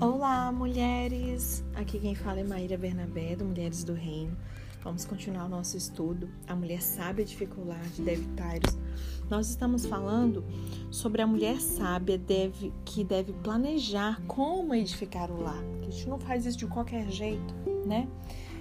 Olá, 0.00 0.50
mulheres! 0.50 1.64
Aqui 1.72 2.00
quem 2.00 2.16
fala 2.16 2.40
é 2.40 2.44
Maíra 2.44 2.76
Bernabé, 2.76 3.36
do 3.36 3.44
Mulheres 3.44 3.84
do 3.84 3.94
Reino. 3.94 4.36
Vamos 4.82 5.04
continuar 5.04 5.44
o 5.44 5.48
nosso 5.48 5.76
estudo. 5.76 6.28
A 6.48 6.56
mulher 6.56 6.82
sábia 6.82 7.24
dificuldade 7.24 8.02
Deve 8.02 8.26
Tyrus. 8.34 8.76
Nós 9.30 9.48
estamos 9.48 9.86
falando 9.86 10.44
sobre 10.90 11.22
a 11.22 11.26
mulher 11.28 11.60
sábia 11.60 12.18
deve, 12.18 12.72
que 12.84 13.04
deve 13.04 13.32
planejar 13.34 14.20
como 14.26 14.74
edificar 14.74 15.30
o 15.30 15.40
lar. 15.40 15.62
A 15.80 15.84
gente 15.88 16.08
não 16.08 16.18
faz 16.18 16.44
isso 16.44 16.58
de 16.58 16.66
qualquer 16.66 17.08
jeito, 17.08 17.54
né? 17.86 18.08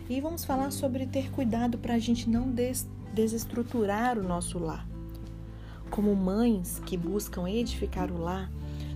E 0.07 0.21
vamos 0.21 0.45
falar 0.45 0.71
sobre 0.71 1.07
ter 1.07 1.31
cuidado 1.31 1.79
para 1.79 1.95
a 1.95 2.00
gente 2.00 2.29
não 2.29 2.52
des 2.52 2.88
desestruturar 3.11 4.20
o 4.20 4.23
nosso 4.23 4.59
lar. 4.59 4.88
Como 5.89 6.15
mães 6.15 6.79
que 6.85 6.95
buscam 6.95 7.49
edificar 7.49 8.11
o 8.11 8.20
lar, 8.20 8.52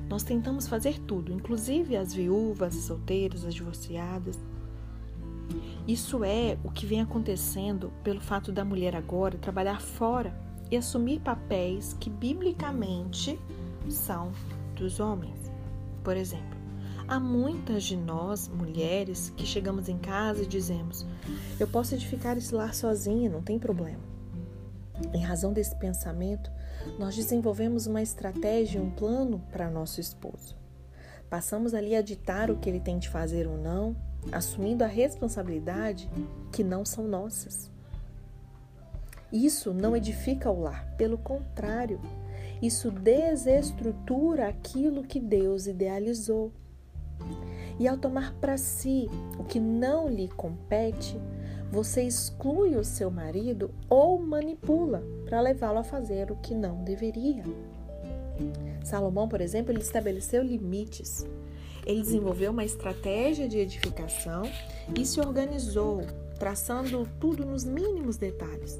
nós 0.09 0.23
tentamos 0.23 0.67
fazer 0.67 0.99
tudo, 0.99 1.33
inclusive 1.33 1.95
as 1.95 2.13
viúvas, 2.13 2.75
as 2.75 2.83
solteiras, 2.83 3.45
as 3.45 3.53
divorciadas. 3.53 4.37
Isso 5.87 6.23
é 6.23 6.57
o 6.63 6.71
que 6.71 6.85
vem 6.85 7.01
acontecendo 7.01 7.91
pelo 8.03 8.19
fato 8.19 8.51
da 8.51 8.65
mulher 8.65 8.95
agora 8.95 9.37
trabalhar 9.37 9.81
fora 9.81 10.37
e 10.69 10.75
assumir 10.75 11.19
papéis 11.21 11.95
que 11.99 12.09
biblicamente 12.09 13.39
são 13.89 14.31
dos 14.75 14.99
homens. 14.99 15.51
Por 16.03 16.17
exemplo, 16.17 16.57
Há 17.09 17.21
muitas 17.21 17.85
de 17.85 17.95
nós, 17.95 18.49
mulheres, 18.49 19.31
que 19.37 19.45
chegamos 19.45 19.87
em 19.87 19.97
casa 19.97 20.43
e 20.43 20.45
dizemos: 20.45 21.05
Eu 21.57 21.65
posso 21.65 21.95
edificar 21.95 22.37
esse 22.37 22.53
lar 22.53 22.75
sozinha, 22.75 23.29
não 23.29 23.41
tem 23.41 23.57
problema. 23.57 24.01
Em 25.13 25.23
razão 25.23 25.53
desse 25.53 25.73
pensamento, 25.77 26.51
nós 26.97 27.15
desenvolvemos 27.15 27.87
uma 27.87 28.01
estratégia, 28.01 28.81
um 28.81 28.89
plano 28.89 29.41
para 29.51 29.69
nosso 29.69 29.99
esposo. 29.99 30.55
Passamos 31.29 31.73
ali 31.73 31.95
a 31.95 32.01
ditar 32.01 32.49
o 32.49 32.57
que 32.57 32.69
ele 32.69 32.79
tem 32.79 32.97
de 32.97 33.09
fazer 33.09 33.47
ou 33.47 33.57
não, 33.57 33.95
assumindo 34.31 34.83
a 34.83 34.87
responsabilidade 34.87 36.09
que 36.51 36.63
não 36.63 36.85
são 36.85 37.07
nossas. 37.07 37.69
Isso 39.31 39.73
não 39.73 39.95
edifica 39.95 40.49
o 40.49 40.61
lar, 40.61 40.87
pelo 40.97 41.17
contrário, 41.17 41.99
isso 42.61 42.89
desestrutura 42.89 44.47
aquilo 44.47 45.03
que 45.03 45.19
Deus 45.19 45.67
idealizou. 45.67 46.51
E 47.79 47.87
ao 47.87 47.97
tomar 47.97 48.33
para 48.35 48.57
si 48.57 49.07
o 49.37 49.43
que 49.43 49.59
não 49.59 50.07
lhe 50.07 50.27
compete, 50.29 51.19
você 51.71 52.03
exclui 52.03 52.75
o 52.75 52.83
seu 52.83 53.11
marido 53.11 53.71
ou 53.89 54.19
manipula 54.19 55.03
para 55.25 55.41
levá-lo 55.41 55.79
a 55.79 55.83
fazer 55.83 56.31
o 56.31 56.35
que 56.37 56.55
não 56.55 56.83
deveria. 56.83 57.43
Salomão, 58.83 59.27
por 59.27 59.41
exemplo, 59.41 59.71
ele 59.71 59.81
estabeleceu 59.81 60.43
limites. 60.43 61.25
Ele 61.85 62.01
desenvolveu 62.01 62.51
uma 62.51 62.65
estratégia 62.65 63.47
de 63.47 63.57
edificação 63.57 64.43
e 64.97 65.05
se 65.05 65.19
organizou, 65.19 66.01
traçando 66.37 67.07
tudo 67.19 67.45
nos 67.45 67.63
mínimos 67.63 68.17
detalhes. 68.17 68.79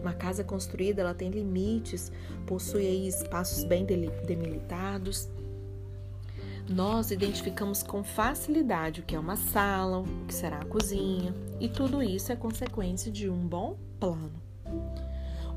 Uma 0.00 0.12
casa 0.12 0.44
construída, 0.44 1.00
ela 1.00 1.14
tem 1.14 1.30
limites, 1.30 2.12
possui 2.46 3.06
espaços 3.06 3.64
bem 3.64 3.84
delimitados, 3.84 5.28
nós 6.70 7.10
identificamos 7.10 7.82
com 7.82 8.04
facilidade 8.04 9.00
o 9.00 9.02
que 9.02 9.16
é 9.16 9.18
uma 9.18 9.34
sala, 9.34 9.98
o 9.98 10.04
que 10.28 10.32
será 10.32 10.58
a 10.58 10.64
cozinha, 10.64 11.34
e 11.58 11.68
tudo 11.68 12.00
isso 12.00 12.30
é 12.30 12.36
consequência 12.36 13.10
de 13.10 13.28
um 13.28 13.44
bom 13.44 13.76
plano. 13.98 14.40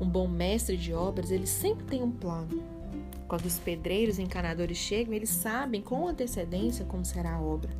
Um 0.00 0.08
bom 0.08 0.26
mestre 0.26 0.76
de 0.76 0.92
obras, 0.92 1.30
ele 1.30 1.46
sempre 1.46 1.86
tem 1.86 2.02
um 2.02 2.10
plano. 2.10 2.60
Quando 3.28 3.46
os 3.46 3.60
pedreiros 3.60 4.18
e 4.18 4.22
encanadores 4.22 4.76
chegam, 4.76 5.14
eles 5.14 5.30
sabem 5.30 5.80
com 5.80 6.08
antecedência 6.08 6.84
como 6.84 7.04
será 7.04 7.34
a 7.36 7.40
obra. 7.40 7.70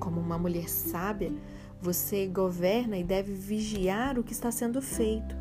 Como 0.00 0.20
uma 0.20 0.36
mulher 0.36 0.68
sábia, 0.68 1.32
você 1.80 2.26
governa 2.26 2.98
e 2.98 3.04
deve 3.04 3.32
vigiar 3.32 4.18
o 4.18 4.24
que 4.24 4.32
está 4.32 4.50
sendo 4.50 4.82
feito. 4.82 5.36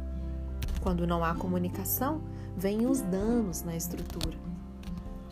Quando 0.81 1.07
não 1.07 1.23
há 1.23 1.33
comunicação, 1.33 2.21
vêm 2.55 2.85
os 2.85 3.01
danos 3.01 3.63
na 3.63 3.75
estrutura. 3.75 4.48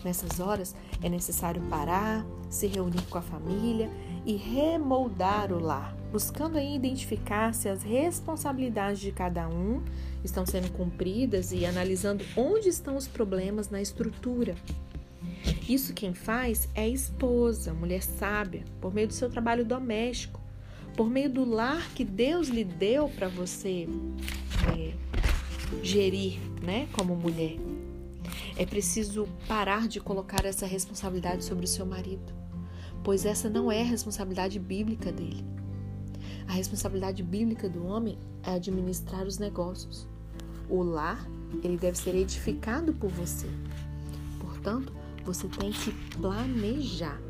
Nessas 0.07 0.39
horas 0.39 0.73
é 1.03 1.09
necessário 1.09 1.61
parar, 1.63 2.25
se 2.49 2.65
reunir 2.65 3.01
com 3.09 3.17
a 3.17 3.21
família 3.21 3.91
e 4.25 4.37
remoldar 4.37 5.51
o 5.51 5.59
lar, 5.59 5.93
buscando 6.13 6.57
aí 6.57 6.77
identificar 6.77 7.53
se 7.53 7.67
as 7.67 7.83
responsabilidades 7.83 9.01
de 9.01 9.11
cada 9.11 9.49
um 9.49 9.83
estão 10.23 10.45
sendo 10.45 10.71
cumpridas 10.71 11.51
e 11.51 11.65
analisando 11.65 12.23
onde 12.37 12.69
estão 12.69 12.95
os 12.95 13.05
problemas 13.05 13.69
na 13.69 13.81
estrutura. 13.81 14.55
Isso 15.67 15.93
quem 15.93 16.13
faz 16.13 16.69
é 16.73 16.83
a 16.83 16.87
esposa, 16.87 17.73
mulher 17.73 18.01
sábia, 18.01 18.63
por 18.79 18.93
meio 18.93 19.09
do 19.09 19.13
seu 19.13 19.29
trabalho 19.29 19.65
doméstico, 19.65 20.39
por 20.95 21.09
meio 21.09 21.29
do 21.29 21.43
lar 21.43 21.85
que 21.93 22.05
Deus 22.05 22.47
lhe 22.47 22.63
deu 22.63 23.09
para 23.09 23.27
você 23.27 23.89
é, 24.73 24.93
gerir, 25.83 26.39
né, 26.63 26.87
como 26.93 27.13
mulher. 27.13 27.57
É 28.59 28.65
preciso 28.65 29.27
parar 29.47 29.87
de 29.87 29.99
colocar 29.99 30.43
essa 30.43 30.65
responsabilidade 30.65 31.45
sobre 31.45 31.65
o 31.65 31.67
seu 31.67 31.85
marido, 31.85 32.33
pois 33.03 33.23
essa 33.23 33.47
não 33.47 33.71
é 33.71 33.81
a 33.81 33.85
responsabilidade 33.85 34.57
bíblica 34.57 35.11
dele. 35.11 35.45
A 36.47 36.53
responsabilidade 36.53 37.21
bíblica 37.21 37.69
do 37.69 37.85
homem 37.85 38.17
é 38.41 38.55
administrar 38.55 39.27
os 39.27 39.37
negócios. 39.37 40.07
O 40.67 40.81
lar, 40.81 41.29
ele 41.63 41.77
deve 41.77 41.99
ser 41.99 42.15
edificado 42.15 42.93
por 42.93 43.11
você. 43.11 43.47
Portanto, 44.39 44.91
você 45.23 45.47
tem 45.47 45.71
que 45.71 45.91
planejar. 46.17 47.21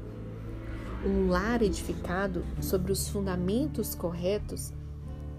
Um 1.05 1.27
lar 1.27 1.61
edificado 1.61 2.45
sobre 2.61 2.93
os 2.93 3.09
fundamentos 3.09 3.93
corretos 3.93 4.71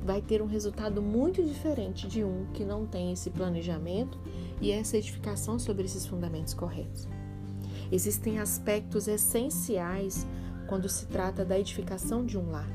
vai 0.02 0.22
ter 0.22 0.40
um 0.40 0.46
resultado 0.46 1.02
muito 1.02 1.42
diferente 1.42 2.06
de 2.06 2.24
um 2.24 2.46
que 2.52 2.64
não 2.64 2.86
tem 2.86 3.12
esse 3.12 3.30
planejamento 3.30 4.18
e 4.60 4.70
essa 4.70 4.96
edificação 4.96 5.58
sobre 5.58 5.84
esses 5.84 6.06
fundamentos 6.06 6.54
corretos. 6.54 7.08
Existem 7.90 8.38
aspectos 8.38 9.08
essenciais 9.08 10.26
quando 10.66 10.88
se 10.88 11.06
trata 11.06 11.44
da 11.44 11.58
edificação 11.58 12.24
de 12.24 12.38
um 12.38 12.50
lar. 12.50 12.68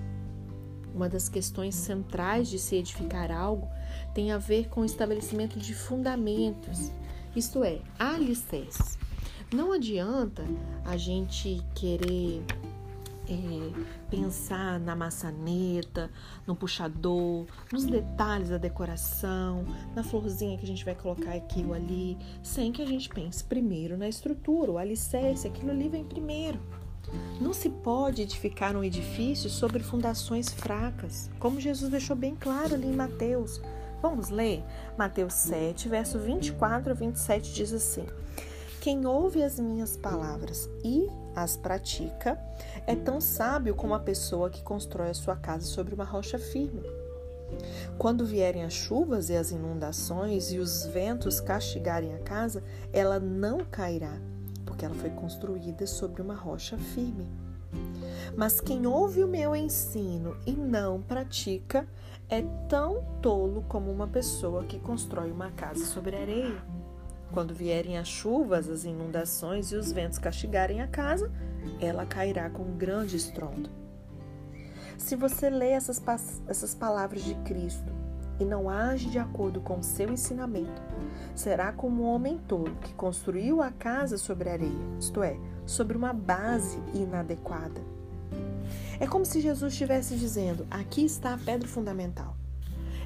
Uma 0.94 1.10
das 1.10 1.30
questões 1.30 1.76
centrais 1.76 2.48
de 2.48 2.60
se 2.60 2.76
edificar 2.76 3.32
algo 3.32 3.68
tem 4.14 4.32
a 4.32 4.38
ver 4.38 4.70
com 4.70 4.82
o 4.82 4.86
estabelecimento 4.86 5.60
de 5.60 5.74
fundamentos, 5.74 6.92
isto 7.36 7.64
é, 7.64 7.80
alicerces. 7.98 8.98
Não 9.52 9.72
adianta 9.72 10.44
a 10.86 10.98
gente 10.98 11.62
querer 11.76 12.44
é, 13.28 14.10
pensar 14.10 14.80
na 14.80 14.96
maçaneta, 14.96 16.10
no 16.46 16.56
puxador, 16.56 17.46
nos 17.72 17.86
detalhes 17.86 18.50
da 18.50 18.58
decoração, 18.58 19.66
na 19.96 20.04
florzinha 20.04 20.58
que 20.58 20.64
a 20.64 20.68
gente 20.68 20.86
vai 20.86 20.96
colocar 20.96 21.34
aqui 21.34 21.64
ou 21.66 21.74
ali, 21.74 22.18
sem 22.42 22.72
que 22.72 22.82
a 22.82 22.86
gente 22.86 23.10
pense 23.10 23.44
primeiro 23.44 23.98
na 23.98 24.08
estrutura, 24.08 24.72
o 24.72 24.78
alicerce, 24.78 25.48
aquilo 25.48 25.72
ali 25.72 25.90
vem 25.90 26.04
primeiro. 26.04 26.60
Não 27.40 27.54
se 27.54 27.70
pode 27.70 28.22
edificar 28.22 28.76
um 28.76 28.84
edifício 28.84 29.50
sobre 29.50 29.84
fundações 29.84 30.52
fracas, 30.52 31.30
como 31.40 31.60
Jesus 31.60 31.92
deixou 31.92 32.16
bem 32.16 32.36
claro 32.36 32.74
ali 32.74 32.88
em 32.88 32.96
Mateus. 32.96 33.62
Vamos 34.02 34.30
ler? 34.30 34.64
Mateus 34.98 35.34
7, 35.34 35.88
verso 35.88 36.20
24 36.20 36.92
a 36.92 36.94
27 36.94 37.54
diz 37.54 37.72
assim: 37.72 38.06
Quem 38.84 39.06
ouve 39.06 39.42
as 39.42 39.58
minhas 39.58 39.96
palavras 39.96 40.70
e 40.84 41.08
as 41.34 41.56
pratica, 41.56 42.38
é 42.86 42.94
tão 42.94 43.22
sábio 43.22 43.74
como 43.76 43.94
a 43.94 44.00
pessoa 44.00 44.50
que 44.50 44.62
constrói 44.62 45.10
a 45.10 45.14
sua 45.14 45.38
casa 45.38 45.66
sobre 45.66 45.96
uma 45.96 46.04
rocha 46.04 46.38
firme. 46.38 46.84
Quando 47.98 48.26
vierem 48.26 48.66
as 48.66 48.74
chuvas 48.74 49.30
e 49.30 49.38
as 49.38 49.52
inundações 49.52 50.52
e 50.52 50.60
os 50.60 50.86
ventos 50.88 51.40
castigarem 51.40 52.14
a 52.14 52.20
casa, 52.20 52.62
ela 52.92 53.22
não 53.22 53.60
cairá, 53.64 54.20
porque 54.66 54.84
ela 54.84 54.96
foi 54.96 55.12
construída 55.12 55.88
sobre 55.88 56.22
uma 56.22 56.36
rocha 56.36 56.78
firme. 56.78 57.26
Mas 58.36 58.60
quem 58.60 58.86
ouve 58.86 59.24
o 59.24 59.30
meu 59.30 59.56
ensino 59.56 60.36
e 60.46 60.52
não 60.52 61.02
pratica 61.02 61.88
é 62.30 62.42
tão 62.68 63.02
tolo 63.22 63.64
como 63.70 63.90
uma 63.90 64.08
pessoa 64.08 64.66
que 64.66 64.78
constrói 64.78 65.32
uma 65.32 65.52
casa 65.52 65.86
sobre 65.86 66.18
areia. 66.18 66.83
Quando 67.34 67.52
vierem 67.52 67.98
as 67.98 68.08
chuvas, 68.08 68.70
as 68.70 68.86
inundações 68.86 69.72
e 69.72 69.76
os 69.76 69.92
ventos 69.92 70.20
castigarem 70.20 70.82
a 70.82 70.88
casa, 70.88 71.32
ela 71.82 72.06
cairá 72.06 72.48
com 72.48 72.62
um 72.62 72.78
grande 72.78 73.18
estrondo. 73.18 73.72
Se 75.00 75.16
você 75.16 75.50
lê 75.50 75.72
essas, 75.72 76.00
essas 76.48 76.76
palavras 76.76 77.24
de 77.24 77.34
Cristo 77.44 77.92
e 78.40 78.46
não 78.46 78.70
age 78.70 79.10
de 79.10 79.18
acordo 79.18 79.60
com 79.62 79.80
o 79.80 79.84
seu 79.84 80.12
ensinamento, 80.12 80.80
será 81.34 81.72
como 81.72 82.04
um 82.04 82.06
homem 82.06 82.38
tolo 82.38 82.76
que 82.82 82.94
construiu 82.94 83.64
a 83.64 83.72
casa 83.72 84.16
sobre 84.16 84.50
areia, 84.50 84.72
isto 85.00 85.24
é, 85.24 85.36
sobre 85.66 85.98
uma 85.98 86.14
base 86.14 86.78
inadequada. 86.94 87.82
É 89.00 89.08
como 89.08 89.26
se 89.26 89.42
Jesus 89.42 89.74
estivesse 89.74 90.16
dizendo: 90.16 90.68
aqui 90.70 91.04
está 91.04 91.34
a 91.34 91.38
pedra 91.38 91.68
fundamental. 91.68 92.38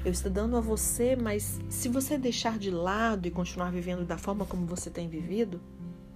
Eu 0.08 0.12
estou 0.12 0.32
dando 0.32 0.56
a 0.56 0.60
você, 0.62 1.14
mas 1.14 1.60
se 1.68 1.86
você 1.86 2.16
deixar 2.16 2.58
de 2.58 2.70
lado 2.70 3.28
e 3.28 3.30
continuar 3.30 3.70
vivendo 3.70 4.06
da 4.06 4.16
forma 4.16 4.46
como 4.46 4.64
você 4.64 4.88
tem 4.88 5.06
vivido, 5.06 5.60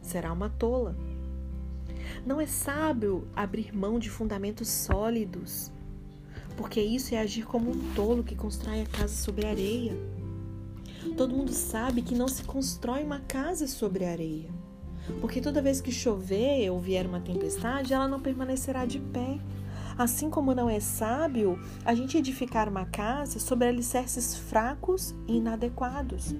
será 0.00 0.33
uma 0.33 0.49
tola. 0.49 0.97
Não 2.25 2.41
é 2.41 2.47
sábio 2.47 3.29
abrir 3.37 3.77
mão 3.77 3.99
de 3.99 4.09
fundamentos 4.09 4.67
sólidos, 4.69 5.71
porque 6.56 6.81
isso 6.81 7.15
é 7.15 7.19
agir 7.19 7.44
como 7.44 7.71
um 7.71 7.93
tolo 7.93 8.25
que 8.25 8.35
constrói 8.35 8.81
a 8.81 8.87
casa 8.87 9.15
sobre 9.15 9.44
areia. 9.44 9.94
Todo 11.15 11.37
mundo 11.37 11.53
sabe 11.53 12.00
que 12.00 12.15
não 12.15 12.29
se 12.29 12.44
constrói 12.44 13.03
uma 13.05 13.21
casa 13.21 13.67
sobre 13.67 14.06
areia, 14.06 14.49
porque 15.21 15.39
toda 15.39 15.61
vez 15.61 15.83
que 15.83 15.93
chover 15.93 16.71
ou 16.71 16.81
vier 16.81 17.06
uma 17.06 17.21
tempestade, 17.21 17.93
ela 17.93 18.09
não 18.09 18.23
permanecerá 18.23 18.87
de 18.87 18.99
pé. 18.99 19.39
Assim 19.97 20.31
como 20.31 20.55
não 20.55 20.69
é 20.69 20.81
sábio 20.81 21.59
a 21.85 21.94
gente 21.94 22.17
edificar 22.17 22.69
uma 22.69 22.85
casa 22.87 23.39
sobre 23.39 23.69
alicerces 23.69 24.37
fracos 24.37 25.15
e 25.27 25.37
inadequados. 25.37 26.35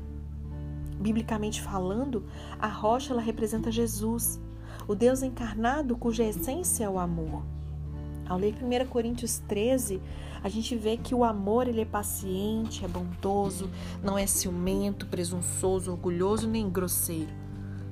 Biblicamente 0.99 1.61
falando, 1.61 2.25
a 2.59 2.69
rocha 2.69 3.13
ela 3.13 3.23
representa 3.23 3.71
Jesus, 3.71 4.41
o 4.87 4.95
Deus 4.95 5.23
encarnado 5.23 5.97
cuja 5.97 6.25
essência 6.25 6.85
é 6.85 6.89
o 6.89 6.99
amor. 6.99 7.43
Ao 8.29 8.39
ler 8.39 8.55
1 8.55 8.87
Coríntios 8.89 9.39
13, 9.47 10.01
a 10.43 10.49
gente 10.49 10.77
vê 10.77 10.97
que 10.97 11.15
o 11.15 11.25
amor 11.25 11.69
ele 11.69 11.81
é 11.81 11.85
paciente, 11.85 12.85
é 12.85 12.89
bondoso, 12.89 13.69
não 14.03 14.17
é 14.17 14.27
ciumento, 14.27 15.07
presunçoso, 15.07 15.91
orgulhoso 15.91 16.49
nem 16.49 16.69
grosseiro. 16.69 17.31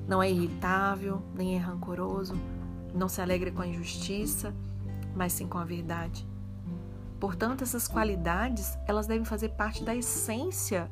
Não 0.07 0.21
é 0.21 0.29
irritável, 0.29 1.21
nem 1.35 1.55
é 1.55 1.57
rancoroso, 1.57 2.33
não 2.93 3.07
se 3.07 3.21
alegra 3.21 3.51
com 3.51 3.61
a 3.61 3.67
injustiça, 3.67 4.53
mas 5.15 5.33
sim 5.33 5.47
com 5.47 5.57
a 5.57 5.65
verdade. 5.65 6.27
Portanto, 7.19 7.63
essas 7.63 7.87
qualidades, 7.87 8.77
elas 8.87 9.07
devem 9.07 9.25
fazer 9.25 9.49
parte 9.49 9.83
da 9.83 9.95
essência 9.95 10.89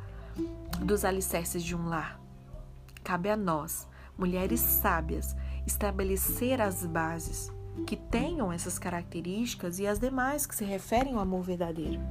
dos 0.83 1.03
alicerces 1.03 1.63
de 1.63 1.75
um 1.75 1.87
lar. 1.87 2.19
Cabe 3.03 3.29
a 3.29 3.37
nós, 3.37 3.87
mulheres 4.17 4.59
sábias, 4.59 5.35
estabelecer 5.65 6.61
as 6.61 6.85
bases 6.85 7.51
que 7.85 7.95
tenham 7.95 8.51
essas 8.51 8.77
características 8.77 9.79
e 9.79 9.87
as 9.87 9.99
demais 9.99 10.45
que 10.45 10.55
se 10.55 10.63
referem 10.63 11.13
ao 11.13 11.19
amor 11.19 11.43
verdadeiro. 11.43 12.01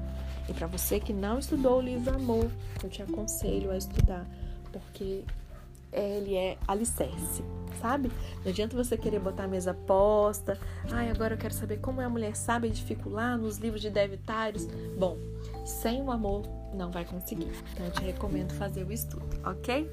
E 0.48 0.52
para 0.52 0.66
você 0.66 0.98
que 0.98 1.12
não 1.12 1.38
estudou 1.38 1.78
o 1.78 1.82
livro 1.82 2.14
Amor, 2.14 2.50
eu 2.82 2.88
te 2.88 3.02
aconselho 3.02 3.70
a 3.70 3.76
estudar, 3.76 4.26
porque 4.72 5.24
ele 5.92 6.34
é 6.34 6.58
alicerce, 6.66 7.42
sabe? 7.80 8.10
Não 8.44 8.50
adianta 8.50 8.76
você 8.76 8.96
querer 8.96 9.20
botar 9.20 9.44
a 9.44 9.48
mesa 9.48 9.74
posta. 9.74 10.58
Ai, 10.90 11.10
agora 11.10 11.34
eu 11.34 11.38
quero 11.38 11.54
saber 11.54 11.78
como 11.78 12.00
é 12.00 12.04
a 12.04 12.08
mulher 12.08 12.36
sabe 12.36 12.68
edificar 12.68 13.38
nos 13.38 13.58
livros 13.58 13.82
de 13.82 13.90
Devitários. 13.90 14.66
Bom, 14.98 15.16
sem 15.64 16.02
o 16.02 16.10
amor 16.10 16.42
não 16.74 16.90
vai 16.90 17.04
conseguir. 17.04 17.50
Então 17.72 17.86
eu 17.86 17.92
te 17.92 18.02
recomendo 18.02 18.52
fazer 18.54 18.84
o 18.84 18.92
estudo, 18.92 19.28
ok? 19.44 19.90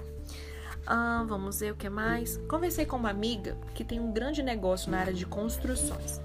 Ah, 0.88 1.26
vamos 1.28 1.60
ver 1.60 1.74
o 1.74 1.76
que 1.76 1.90
mais. 1.90 2.38
Conversei 2.48 2.86
com 2.86 2.96
uma 2.96 3.10
amiga 3.10 3.58
que 3.74 3.84
tem 3.84 4.00
um 4.00 4.12
grande 4.12 4.44
negócio 4.44 4.92
na 4.92 5.00
área 5.00 5.14
de 5.14 5.26
construções. 5.26 6.22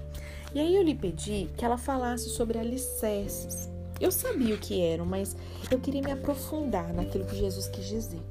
E 0.53 0.59
aí 0.59 0.75
eu 0.75 0.83
lhe 0.83 0.93
pedi 0.93 1.49
que 1.57 1.65
ela 1.65 1.77
falasse 1.77 2.29
sobre 2.29 2.59
alicerces. 2.59 3.69
Eu 3.99 4.11
sabia 4.11 4.53
o 4.53 4.57
que 4.57 4.81
eram, 4.81 5.05
mas 5.05 5.35
eu 5.69 5.79
queria 5.79 6.01
me 6.01 6.11
aprofundar 6.11 6.93
naquilo 6.93 7.25
que 7.25 7.35
Jesus 7.35 7.67
quis 7.67 7.87
dizer. 7.87 8.21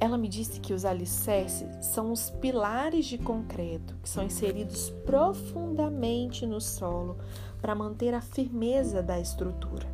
Ela 0.00 0.16
me 0.16 0.28
disse 0.28 0.58
que 0.60 0.72
os 0.72 0.86
alicerces 0.86 1.68
são 1.84 2.10
os 2.10 2.30
pilares 2.30 3.04
de 3.04 3.18
concreto 3.18 3.94
que 4.02 4.08
são 4.08 4.24
inseridos 4.24 4.88
profundamente 5.04 6.46
no 6.46 6.58
solo 6.58 7.18
para 7.60 7.74
manter 7.74 8.14
a 8.14 8.22
firmeza 8.22 9.02
da 9.02 9.20
estrutura. 9.20 9.86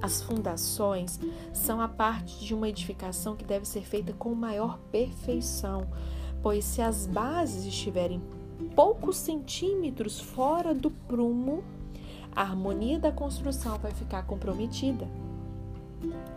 As 0.00 0.22
fundações 0.22 1.20
são 1.52 1.82
a 1.82 1.88
parte 1.88 2.42
de 2.42 2.54
uma 2.54 2.68
edificação 2.68 3.36
que 3.36 3.44
deve 3.44 3.66
ser 3.66 3.82
feita 3.82 4.14
com 4.14 4.34
maior 4.34 4.78
perfeição, 4.90 5.86
pois 6.42 6.64
se 6.64 6.80
as 6.80 7.06
bases 7.06 7.66
estiverem 7.66 8.22
poucos 8.74 9.16
centímetros 9.16 10.18
fora 10.18 10.74
do 10.74 10.90
prumo, 10.90 11.62
a 12.34 12.42
harmonia 12.42 12.98
da 12.98 13.12
construção 13.12 13.78
vai 13.78 13.92
ficar 13.92 14.24
comprometida. 14.24 15.06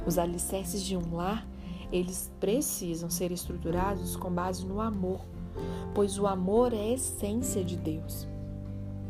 Os 0.05 0.17
alicerces 0.17 0.81
de 0.83 0.95
um 0.95 1.15
lar 1.15 1.45
eles 1.91 2.31
precisam 2.39 3.09
ser 3.09 3.31
estruturados 3.31 4.15
com 4.15 4.29
base 4.29 4.65
no 4.65 4.81
amor, 4.81 5.21
pois 5.93 6.19
o 6.19 6.27
amor 6.27 6.73
é 6.73 6.77
a 6.77 6.93
essência 6.93 7.63
de 7.63 7.75
Deus. 7.75 8.27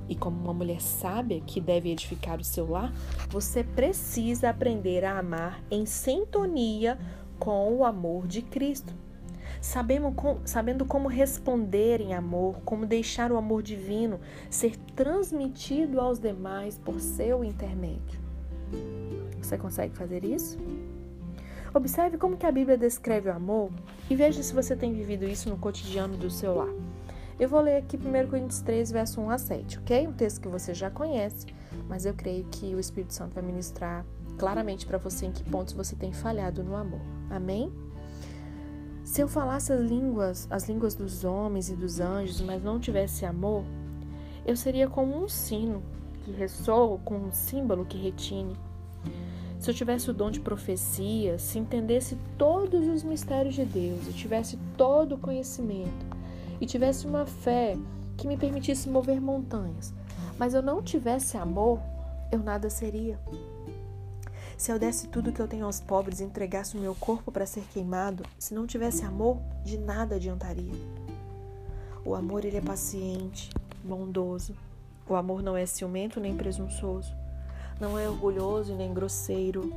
E 0.09 0.15
como 0.15 0.39
uma 0.41 0.53
mulher 0.53 0.81
sábia 0.81 1.41
que 1.41 1.59
deve 1.59 1.89
edificar 1.91 2.39
o 2.39 2.43
seu 2.43 2.69
lar, 2.69 2.93
você 3.29 3.63
precisa 3.63 4.49
aprender 4.49 5.03
a 5.03 5.19
amar 5.19 5.61
em 5.69 5.85
sintonia 5.85 6.97
com 7.37 7.73
o 7.75 7.83
amor 7.83 8.25
de 8.25 8.41
Cristo. 8.41 8.93
sabendo 9.59 10.85
como 10.85 11.09
responder 11.09 11.99
em 11.99 12.13
amor, 12.13 12.61
como 12.63 12.85
deixar 12.85 13.31
o 13.31 13.37
amor 13.37 13.61
divino 13.61 14.19
ser 14.49 14.77
transmitido 14.95 15.99
aos 15.99 16.19
demais 16.19 16.77
por 16.77 16.99
seu 16.99 17.43
intermédio. 17.43 18.19
Você 19.41 19.57
consegue 19.57 19.95
fazer 19.95 20.23
isso? 20.23 20.57
Observe 21.77 22.17
como 22.17 22.35
que 22.35 22.45
a 22.47 22.51
Bíblia 22.51 22.75
descreve 22.75 23.29
o 23.29 23.33
amor 23.33 23.69
e 24.09 24.15
veja 24.15 24.41
se 24.41 24.51
você 24.51 24.75
tem 24.75 24.91
vivido 24.93 25.25
isso 25.25 25.47
no 25.47 25.57
cotidiano 25.57 26.17
do 26.17 26.27
seu 26.27 26.55
lar. 26.55 26.73
Eu 27.39 27.47
vou 27.47 27.61
ler 27.61 27.77
aqui 27.77 27.95
1 27.95 28.29
Coríntios 28.29 28.61
3, 28.61 28.91
verso 28.91 29.21
1 29.21 29.29
a 29.29 29.37
7, 29.37 29.77
ok? 29.77 30.07
Um 30.07 30.13
texto 30.13 30.41
que 30.41 30.47
você 30.47 30.73
já 30.73 30.89
conhece, 30.89 31.45
mas 31.87 32.03
eu 32.03 32.15
creio 32.15 32.45
que 32.45 32.73
o 32.73 32.79
Espírito 32.79 33.13
Santo 33.13 33.35
vai 33.35 33.43
ministrar 33.43 34.03
claramente 34.39 34.87
para 34.87 34.97
você 34.97 35.27
em 35.27 35.31
que 35.31 35.43
pontos 35.43 35.75
você 35.75 35.95
tem 35.95 36.11
falhado 36.11 36.63
no 36.63 36.75
amor. 36.75 37.01
Amém? 37.29 37.71
Se 39.03 39.21
eu 39.21 39.27
falasse 39.27 39.71
as 39.71 39.79
línguas, 39.79 40.47
as 40.49 40.67
línguas 40.67 40.95
dos 40.95 41.23
homens 41.23 41.69
e 41.69 41.75
dos 41.75 41.99
anjos, 41.99 42.41
mas 42.41 42.63
não 42.63 42.79
tivesse 42.79 43.23
amor, 43.23 43.63
eu 44.47 44.57
seria 44.57 44.89
como 44.89 45.15
um 45.15 45.29
sino 45.29 45.83
que 46.23 46.31
ressoa 46.31 46.97
com 47.05 47.17
um 47.17 47.31
símbolo 47.31 47.85
que 47.85 47.99
retine. 47.99 48.55
Se 49.59 49.71
eu 49.71 49.73
tivesse 49.73 50.09
o 50.09 50.13
dom 50.13 50.29
de 50.29 50.39
profecia, 50.39 51.39
se 51.39 51.57
entendesse 51.57 52.15
todos 52.37 52.87
os 52.87 53.03
mistérios 53.03 53.55
de 53.55 53.65
Deus, 53.65 54.07
e 54.07 54.13
tivesse 54.13 54.57
todo 54.77 55.15
o 55.15 55.17
conhecimento, 55.17 56.05
e 56.61 56.65
tivesse 56.65 57.07
uma 57.07 57.25
fé 57.25 57.75
que 58.15 58.27
me 58.27 58.37
permitisse 58.37 58.89
mover 58.89 59.19
montanhas, 59.19 59.93
mas 60.37 60.53
eu 60.53 60.61
não 60.61 60.81
tivesse 60.81 61.37
amor, 61.37 61.79
eu 62.31 62.39
nada 62.39 62.69
seria. 62.69 63.19
Se 64.55 64.71
eu 64.71 64.79
desse 64.79 65.07
tudo 65.07 65.31
que 65.31 65.41
eu 65.41 65.47
tenho 65.47 65.65
aos 65.65 65.79
pobres 65.79 66.19
e 66.19 66.23
entregasse 66.23 66.77
o 66.77 66.79
meu 66.79 66.95
corpo 66.95 67.31
para 67.31 67.45
ser 67.45 67.63
queimado, 67.73 68.23
se 68.39 68.53
não 68.53 68.65
tivesse 68.65 69.05
amor, 69.05 69.39
de 69.63 69.77
nada 69.77 70.15
adiantaria. 70.15 70.73
O 72.05 72.15
amor 72.15 72.45
ele 72.45 72.57
é 72.57 72.61
paciente, 72.61 73.49
bondoso. 73.83 74.55
O 75.07 75.15
amor 75.15 75.43
não 75.43 75.55
é 75.55 75.65
ciumento 75.65 76.19
nem 76.19 76.35
presunçoso 76.35 77.16
não 77.79 77.97
é 77.97 78.09
orgulhoso 78.09 78.73
e 78.73 78.75
nem 78.75 78.93
grosseiro, 78.93 79.73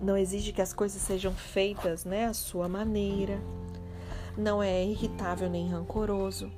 não 0.00 0.16
exige 0.16 0.52
que 0.52 0.62
as 0.62 0.72
coisas 0.72 1.00
sejam 1.02 1.32
feitas 1.32 2.04
né, 2.04 2.26
à 2.26 2.32
sua 2.32 2.68
maneira, 2.68 3.38
não 4.36 4.62
é 4.62 4.84
irritável 4.84 5.50
nem 5.50 5.68
rancoroso, 5.68 6.50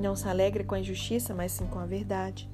não 0.00 0.14
se 0.14 0.28
alegra 0.28 0.62
com 0.62 0.74
a 0.74 0.80
injustiça, 0.80 1.34
mas 1.34 1.52
sim 1.52 1.66
com 1.66 1.78
a 1.78 1.86
verdade. 1.86 2.48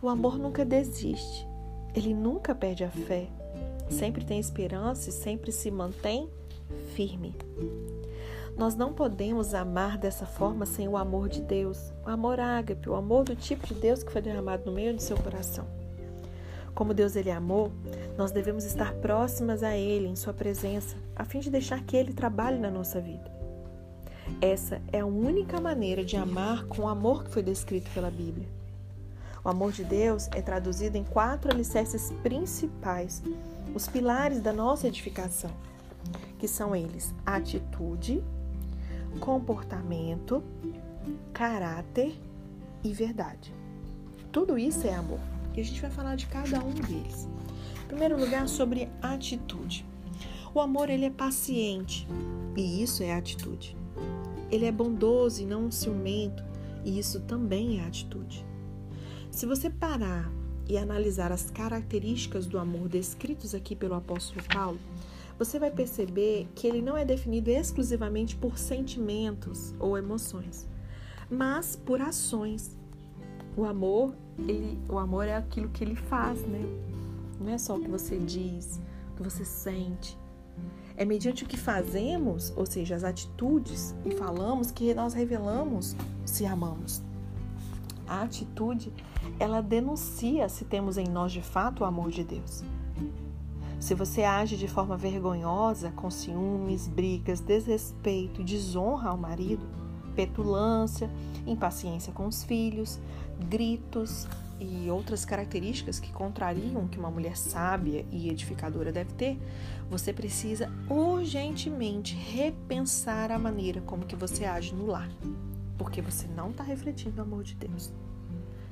O 0.00 0.08
amor 0.08 0.36
nunca 0.36 0.64
desiste, 0.64 1.46
ele 1.94 2.12
nunca 2.12 2.54
perde 2.54 2.82
a 2.82 2.90
fé, 2.90 3.28
sempre 3.88 4.24
tem 4.24 4.40
esperança 4.40 5.10
e 5.10 5.12
sempre 5.12 5.52
se 5.52 5.70
mantém 5.70 6.28
firme. 6.94 7.36
Nós 8.56 8.74
não 8.74 8.92
podemos 8.92 9.54
amar 9.54 9.96
dessa 9.96 10.26
forma 10.26 10.66
sem 10.66 10.88
o 10.88 10.96
amor 10.96 11.28
de 11.28 11.40
Deus, 11.40 11.92
o 12.04 12.10
amor 12.10 12.38
ágape, 12.38 12.88
o 12.88 12.94
amor 12.94 13.24
do 13.24 13.36
tipo 13.36 13.66
de 13.66 13.74
Deus 13.74 14.02
que 14.02 14.12
foi 14.12 14.20
derramado 14.20 14.66
no 14.66 14.72
meio 14.72 14.94
do 14.94 15.00
seu 15.00 15.16
coração. 15.16 15.81
Como 16.74 16.94
Deus 16.94 17.16
ele 17.16 17.30
amou, 17.30 17.70
nós 18.16 18.30
devemos 18.30 18.64
estar 18.64 18.94
próximas 18.94 19.62
a 19.62 19.76
Ele, 19.76 20.08
em 20.08 20.16
Sua 20.16 20.32
presença, 20.32 20.96
a 21.14 21.24
fim 21.24 21.40
de 21.40 21.50
deixar 21.50 21.82
que 21.82 21.96
Ele 21.96 22.14
trabalhe 22.14 22.58
na 22.58 22.70
nossa 22.70 23.00
vida. 23.00 23.30
Essa 24.40 24.80
é 24.90 25.00
a 25.00 25.06
única 25.06 25.60
maneira 25.60 26.04
de 26.04 26.16
amar 26.16 26.64
com 26.64 26.82
o 26.82 26.88
amor 26.88 27.24
que 27.24 27.30
foi 27.30 27.42
descrito 27.42 27.90
pela 27.90 28.10
Bíblia. 28.10 28.48
O 29.44 29.48
amor 29.48 29.72
de 29.72 29.84
Deus 29.84 30.28
é 30.32 30.40
traduzido 30.40 30.96
em 30.96 31.04
quatro 31.04 31.52
alicerces 31.52 32.12
principais, 32.22 33.22
os 33.74 33.88
pilares 33.88 34.40
da 34.40 34.52
nossa 34.52 34.86
edificação, 34.86 35.50
que 36.38 36.48
são 36.48 36.74
eles: 36.74 37.12
atitude, 37.26 38.22
comportamento, 39.20 40.42
caráter 41.34 42.18
e 42.82 42.92
verdade. 42.94 43.52
Tudo 44.30 44.56
isso 44.56 44.86
é 44.86 44.94
amor 44.94 45.31
e 45.54 45.60
a 45.60 45.64
gente 45.64 45.80
vai 45.80 45.90
falar 45.90 46.16
de 46.16 46.26
cada 46.26 46.62
um 46.62 46.70
deles. 46.70 47.28
Em 47.84 47.86
primeiro 47.88 48.18
lugar, 48.18 48.48
sobre 48.48 48.88
atitude. 49.00 49.84
O 50.54 50.60
amor 50.60 50.90
ele 50.90 51.06
é 51.06 51.10
paciente 51.10 52.06
e 52.56 52.82
isso 52.82 53.02
é 53.02 53.14
atitude. 53.14 53.76
Ele 54.50 54.66
é 54.66 54.72
bondoso 54.72 55.42
e 55.42 55.46
não 55.46 55.70
ciumento 55.70 56.44
e 56.84 56.98
isso 56.98 57.20
também 57.20 57.80
é 57.80 57.86
atitude. 57.86 58.44
Se 59.30 59.46
você 59.46 59.70
parar 59.70 60.30
e 60.68 60.76
analisar 60.76 61.32
as 61.32 61.50
características 61.50 62.46
do 62.46 62.58
amor 62.58 62.88
descritos 62.88 63.54
aqui 63.54 63.74
pelo 63.74 63.94
apóstolo 63.94 64.44
Paulo, 64.52 64.78
você 65.38 65.58
vai 65.58 65.70
perceber 65.70 66.46
que 66.54 66.66
ele 66.66 66.82
não 66.82 66.96
é 66.96 67.04
definido 67.04 67.50
exclusivamente 67.50 68.36
por 68.36 68.58
sentimentos 68.58 69.74
ou 69.78 69.96
emoções, 69.96 70.68
mas 71.30 71.74
por 71.74 72.00
ações. 72.00 72.76
O 73.56 73.64
amor, 73.64 74.14
ele, 74.38 74.78
o 74.88 74.98
amor 74.98 75.26
é 75.26 75.36
aquilo 75.36 75.68
que 75.68 75.84
ele 75.84 75.94
faz, 75.94 76.40
né? 76.46 76.60
Não 77.38 77.52
é 77.52 77.58
só 77.58 77.76
o 77.76 77.80
que 77.80 77.88
você 77.88 78.16
diz, 78.18 78.80
o 79.12 79.16
que 79.16 79.22
você 79.22 79.44
sente. 79.44 80.18
É 80.96 81.04
mediante 81.04 81.44
o 81.44 81.46
que 81.46 81.56
fazemos, 81.56 82.52
ou 82.56 82.64
seja, 82.64 82.94
as 82.94 83.04
atitudes 83.04 83.94
e 84.04 84.10
falamos, 84.12 84.70
que 84.70 84.94
nós 84.94 85.14
revelamos 85.14 85.96
se 86.24 86.46
amamos. 86.46 87.02
A 88.06 88.22
atitude, 88.22 88.92
ela 89.38 89.60
denuncia 89.60 90.48
se 90.48 90.64
temos 90.64 90.98
em 90.98 91.08
nós 91.08 91.32
de 91.32 91.42
fato 91.42 91.80
o 91.80 91.84
amor 91.84 92.10
de 92.10 92.24
Deus. 92.24 92.62
Se 93.80 93.94
você 93.94 94.22
age 94.22 94.56
de 94.56 94.68
forma 94.68 94.96
vergonhosa, 94.96 95.90
com 95.90 96.10
ciúmes, 96.10 96.86
brigas, 96.86 97.40
desrespeito 97.40 98.44
desonra 98.44 99.10
ao 99.10 99.16
marido, 99.16 99.66
petulância, 100.14 101.10
impaciência 101.46 102.12
com 102.12 102.26
os 102.26 102.44
filhos, 102.44 102.98
gritos 103.48 104.26
e 104.60 104.90
outras 104.90 105.24
características 105.24 105.98
que 105.98 106.12
contrariam 106.12 106.86
que 106.86 106.98
uma 106.98 107.10
mulher 107.10 107.36
sábia 107.36 108.06
e 108.10 108.28
edificadora 108.28 108.92
deve 108.92 109.12
ter, 109.14 109.38
você 109.90 110.12
precisa 110.12 110.70
urgentemente 110.88 112.14
repensar 112.14 113.32
a 113.32 113.38
maneira 113.38 113.80
como 113.80 114.06
que 114.06 114.14
você 114.14 114.44
age 114.44 114.74
no 114.74 114.86
lar, 114.86 115.10
porque 115.76 116.00
você 116.00 116.26
não 116.28 116.50
está 116.50 116.62
refletindo 116.62 117.20
o 117.20 117.24
amor 117.24 117.42
de 117.42 117.54
Deus. 117.54 117.92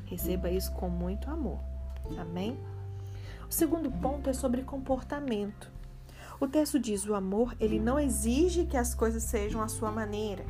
Receba 0.06 0.50
isso 0.50 0.72
com 0.72 0.88
muito 0.88 1.28
amor. 1.28 1.58
Amém? 2.18 2.58
O 3.48 3.52
segundo 3.52 3.90
ponto 3.90 4.30
é 4.30 4.32
sobre 4.32 4.62
comportamento. 4.62 5.70
O 6.40 6.46
texto 6.46 6.78
diz: 6.78 7.06
o 7.06 7.14
amor 7.14 7.54
ele 7.60 7.78
não 7.78 7.98
exige 7.98 8.64
que 8.64 8.76
as 8.76 8.94
coisas 8.94 9.24
sejam 9.24 9.60
à 9.60 9.68
sua 9.68 9.90
maneira, 9.90 10.44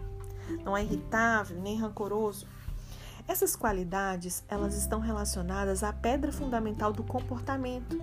não 0.64 0.76
é 0.76 0.82
irritável 0.82 1.60
nem 1.60 1.78
rancoroso. 1.78 2.46
Essas 3.28 3.54
qualidades 3.54 4.44
elas 4.48 4.76
estão 4.76 4.98
relacionadas 4.98 5.82
à 5.82 5.92
pedra 5.92 6.32
fundamental 6.32 6.92
do 6.92 7.02
comportamento, 7.02 8.00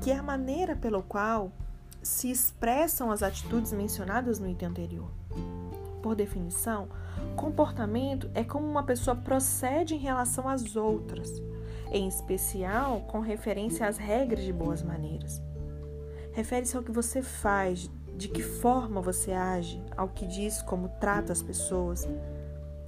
que 0.00 0.10
é 0.10 0.16
a 0.16 0.22
maneira 0.22 0.74
pelo 0.74 1.02
qual 1.02 1.52
se 2.02 2.30
expressam 2.30 3.10
as 3.10 3.22
atitudes 3.22 3.72
mencionadas 3.72 4.38
no 4.38 4.48
item 4.48 4.68
anterior. 4.68 5.10
Por 6.02 6.14
definição, 6.14 6.88
comportamento 7.36 8.30
é 8.34 8.42
como 8.42 8.66
uma 8.66 8.82
pessoa 8.82 9.14
procede 9.14 9.94
em 9.94 9.98
relação 9.98 10.48
às 10.48 10.76
outras 10.76 11.30
em 11.90 12.06
especial 12.06 13.00
com 13.02 13.20
referência 13.20 13.86
às 13.86 13.98
regras 13.98 14.44
de 14.44 14.52
boas 14.52 14.82
maneiras. 14.82 15.42
Refere-se 16.32 16.76
ao 16.76 16.82
que 16.82 16.92
você 16.92 17.20
faz, 17.20 17.90
de 18.16 18.28
que 18.28 18.42
forma 18.42 19.00
você 19.00 19.32
age, 19.32 19.82
ao 19.96 20.08
que 20.08 20.26
diz, 20.26 20.62
como 20.62 20.88
trata 21.00 21.32
as 21.32 21.42
pessoas. 21.42 22.08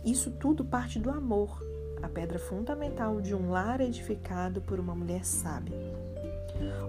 Isso 0.05 0.31
tudo 0.31 0.65
parte 0.65 0.99
do 0.99 1.11
amor, 1.11 1.65
a 2.03 2.09
pedra 2.09 2.39
fundamental 2.39 3.21
de 3.21 3.35
um 3.35 3.51
lar 3.51 3.81
edificado 3.81 4.61
por 4.61 4.81
uma 4.81 4.95
mulher 4.95 5.25
sábia. 5.25 5.77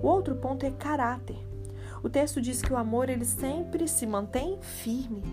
O 0.02 0.08
outro 0.08 0.36
ponto 0.36 0.66
é 0.66 0.72
caráter. 0.72 1.38
O 2.04 2.10
texto 2.10 2.42
diz 2.42 2.62
que 2.62 2.74
o 2.74 2.78
amor 2.78 3.10
ele 3.10 3.25
sempre 3.25 3.88
se 3.88 4.06
mantém 4.06 4.60
firme. 4.62 5.24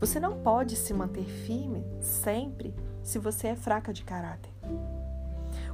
Você 0.00 0.18
não 0.18 0.38
pode 0.38 0.76
se 0.76 0.92
manter 0.92 1.24
firme 1.24 1.84
sempre 2.00 2.74
se 3.02 3.18
você 3.18 3.48
é 3.48 3.56
fraca 3.56 3.92
de 3.92 4.02
caráter. 4.02 4.52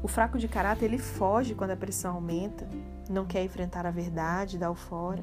O 0.03 0.09
fraco 0.09 0.39
de 0.39 0.49
caráter 0.49 0.87
ele 0.87 0.99
foge 0.99 1.55
quando 1.55 1.71
a 1.71 1.77
pressão 1.77 2.15
aumenta, 2.15 2.69
não 3.09 3.25
quer 3.25 3.45
enfrentar 3.45 3.87
a 3.87 3.91
verdade, 3.91 4.59
dá 4.59 4.71
o 4.71 4.75
fora. 4.75 5.23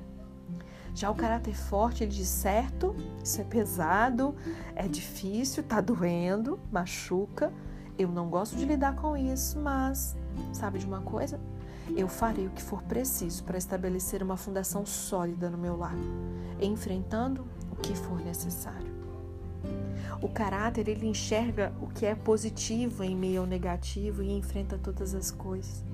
Já 0.94 1.10
o 1.10 1.15
caráter 1.15 1.56
forte, 1.56 2.03
ele 2.03 2.12
diz 2.12 2.27
certo, 2.27 2.96
isso 3.24 3.39
é 3.39 3.44
pesado, 3.44 4.36
é 4.75 4.88
difícil, 4.88 5.63
tá 5.63 5.79
doendo, 5.79 6.60
machuca. 6.72 7.53
Eu 7.98 8.10
não 8.10 8.29
gosto 8.29 8.56
de 8.56 8.65
lidar 8.65 8.96
com 8.96 9.15
isso, 9.15 9.60
mas 9.60 10.15
sabe 10.51 10.79
de 10.79 10.86
uma 10.86 11.01
coisa? 11.01 11.39
Eu 11.96 12.08
farei 12.08 12.48
o 12.48 12.51
que 12.51 12.62
for 12.62 12.84
preciso 12.84 13.44
para 13.44 13.58
estabelecer 13.58 14.22
uma 14.22 14.38
fundação 14.38 14.86
sólida 14.86 15.50
no 15.50 15.58
meu 15.58 15.75
lar, 15.75 15.96
enfrentando 16.60 17.48
o 17.72 17.75
que 17.75 17.96
for 17.96 18.20
necessário. 18.24 18.89
O 20.22 20.27
caráter, 20.27 20.88
ele 20.89 21.08
enxerga 21.08 21.74
o 21.82 21.88
que 21.88 22.06
é 22.06 22.13
positivo 22.13 23.03
em 23.03 23.15
meio 23.15 23.41
ao 23.41 23.48
negativo 23.48 24.22
e 24.22 24.32
enfrenta 24.32 24.77
todas 24.77 25.13
as 25.13 25.32
coisas. 25.32 25.88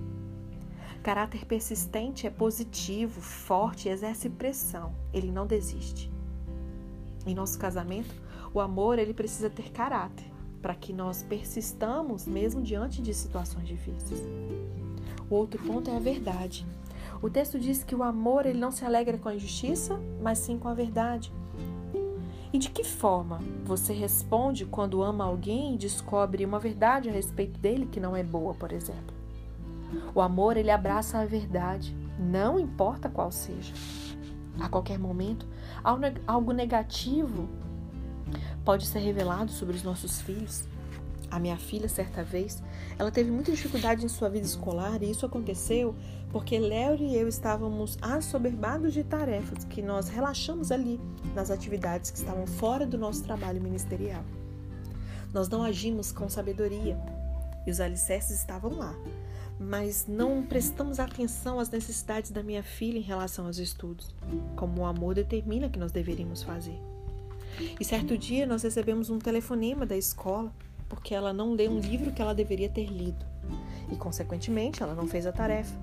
Caráter 1.05 1.45
persistente 1.45 2.25
é 2.25 2.31
positivo, 2.31 3.21
forte, 3.21 3.88
exerce 3.88 4.27
pressão, 4.27 4.91
ele 5.13 5.31
não 5.31 5.45
desiste. 5.45 6.12
Em 7.27 7.35
nosso 7.35 7.59
casamento, 7.59 8.12
o 8.51 8.59
amor 8.59 8.97
ele 8.97 9.13
precisa 9.13 9.47
ter 9.47 9.71
caráter 9.71 10.25
para 10.63 10.74
que 10.74 10.91
nós 10.91 11.21
persistamos 11.21 12.25
mesmo 12.25 12.59
diante 12.59 13.03
de 13.03 13.13
situações 13.13 13.67
difíceis. 13.67 14.19
O 15.29 15.35
outro 15.35 15.62
ponto 15.62 15.91
é 15.91 15.95
a 15.95 16.00
verdade. 16.00 16.65
O 17.21 17.29
texto 17.29 17.59
diz 17.59 17.83
que 17.83 17.93
o 17.93 18.01
amor 18.01 18.47
ele 18.47 18.57
não 18.57 18.71
se 18.71 18.83
alegra 18.83 19.19
com 19.19 19.29
a 19.29 19.35
injustiça, 19.35 20.01
mas 20.24 20.39
sim 20.39 20.57
com 20.57 20.69
a 20.69 20.74
verdade. 20.74 21.31
E 22.51 22.57
de 22.57 22.71
que 22.71 22.83
forma 22.83 23.41
você 23.63 23.93
responde 23.93 24.65
quando 24.65 25.03
ama 25.03 25.25
alguém 25.25 25.75
e 25.75 25.77
descobre 25.77 26.43
uma 26.43 26.57
verdade 26.57 27.09
a 27.09 27.12
respeito 27.12 27.59
dele 27.59 27.85
que 27.85 28.00
não 28.00 28.15
é 28.15 28.24
boa, 28.24 28.55
por 28.55 28.71
exemplo? 28.71 29.14
O 30.13 30.21
amor, 30.21 30.57
ele 30.57 30.71
abraça 30.71 31.19
a 31.19 31.25
verdade, 31.25 31.95
não 32.19 32.59
importa 32.59 33.09
qual 33.09 33.31
seja. 33.31 33.73
A 34.59 34.69
qualquer 34.69 34.97
momento, 34.97 35.47
algo 36.27 36.51
negativo 36.51 37.49
pode 38.63 38.85
ser 38.85 38.99
revelado 38.99 39.51
sobre 39.51 39.75
os 39.75 39.83
nossos 39.83 40.21
filhos. 40.21 40.63
A 41.29 41.39
minha 41.39 41.57
filha, 41.57 41.89
certa 41.89 42.23
vez, 42.23 42.63
ela 42.97 43.11
teve 43.11 43.29
muita 43.29 43.51
dificuldade 43.51 44.05
em 44.05 44.07
sua 44.07 44.29
vida 44.29 44.45
escolar 44.45 45.01
e 45.03 45.11
isso 45.11 45.25
aconteceu 45.25 45.95
porque 46.31 46.59
Léo 46.59 46.95
e 46.95 47.15
eu 47.15 47.29
estávamos 47.29 47.97
assoberbados 48.01 48.93
de 48.93 49.05
tarefas 49.05 49.63
que 49.63 49.81
nós 49.81 50.09
relaxamos 50.09 50.71
ali 50.71 50.99
nas 51.33 51.49
atividades 51.49 52.11
que 52.11 52.17
estavam 52.17 52.45
fora 52.45 52.85
do 52.85 52.97
nosso 52.97 53.23
trabalho 53.23 53.61
ministerial. 53.61 54.23
Nós 55.33 55.47
não 55.47 55.63
agimos 55.63 56.11
com 56.11 56.27
sabedoria 56.27 56.97
e 57.65 57.71
os 57.71 57.79
alicerces 57.79 58.37
estavam 58.37 58.71
lá, 58.71 58.93
mas 59.59 60.05
não 60.07 60.43
prestamos 60.43 61.00
atenção 61.00 61.59
às 61.59 61.69
necessidades 61.69 62.31
da 62.31 62.43
minha 62.43 62.63
filha 62.63 62.97
em 62.97 63.01
relação 63.01 63.45
aos 63.45 63.57
estudos, 63.57 64.13
como 64.55 64.81
o 64.81 64.85
amor 64.85 65.15
determina 65.15 65.69
que 65.69 65.79
nós 65.79 65.91
deveríamos 65.91 66.43
fazer. 66.43 66.79
E 67.79 67.85
certo 67.85 68.17
dia 68.17 68.45
nós 68.45 68.63
recebemos 68.63 69.09
um 69.09 69.17
telefonema 69.17 69.85
da 69.85 69.95
escola 69.95 70.53
porque 70.89 71.15
ela 71.15 71.33
não 71.33 71.53
leu 71.53 71.71
um 71.71 71.79
livro 71.79 72.12
que 72.12 72.21
ela 72.21 72.35
deveria 72.35 72.69
ter 72.69 72.88
lido 72.88 73.25
e, 73.91 73.95
consequentemente, 73.95 74.83
ela 74.83 74.93
não 74.93 75.07
fez 75.07 75.25
a 75.25 75.31
tarefa. 75.31 75.75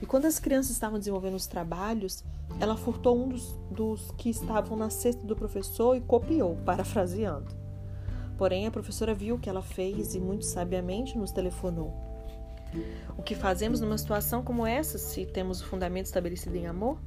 E 0.00 0.06
quando 0.06 0.26
as 0.26 0.38
crianças 0.38 0.72
estavam 0.72 0.98
desenvolvendo 0.98 1.34
os 1.34 1.46
trabalhos, 1.46 2.24
ela 2.58 2.76
furtou 2.76 3.16
um 3.16 3.28
dos, 3.28 3.58
dos 3.70 4.10
que 4.12 4.30
estavam 4.30 4.76
na 4.76 4.90
cesta 4.90 5.24
do 5.26 5.36
professor 5.36 5.96
e 5.96 6.00
copiou, 6.00 6.56
parafraseando. 6.64 7.54
Porém, 8.36 8.66
a 8.66 8.70
professora 8.70 9.14
viu 9.14 9.34
o 9.34 9.38
que 9.38 9.50
ela 9.50 9.62
fez 9.62 10.14
e 10.14 10.20
muito 10.20 10.44
sabiamente 10.44 11.18
nos 11.18 11.30
telefonou. 11.30 12.09
O 13.16 13.22
que 13.22 13.34
fazemos 13.34 13.80
numa 13.80 13.98
situação 13.98 14.42
como 14.42 14.66
essa, 14.66 14.98
se 14.98 15.26
temos 15.26 15.60
o 15.60 15.66
fundamento 15.66 16.06
estabelecido 16.06 16.56
em 16.56 16.66
amor? 16.66 16.98